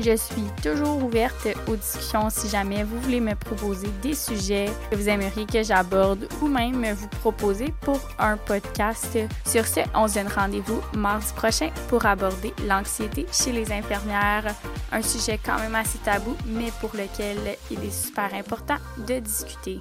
[0.00, 4.96] Je suis toujours ouverte aux discussions si jamais vous voulez me proposer des sujets que
[4.96, 9.18] vous aimeriez que j'aborde ou même vous proposer pour un podcast.
[9.44, 14.54] Sur ce, on se donne rendez-vous mardi prochain pour aborder l'anxiété chez les infirmières,
[14.92, 19.80] un sujet quand même assez tabou mais pour lequel il est super important de discuter.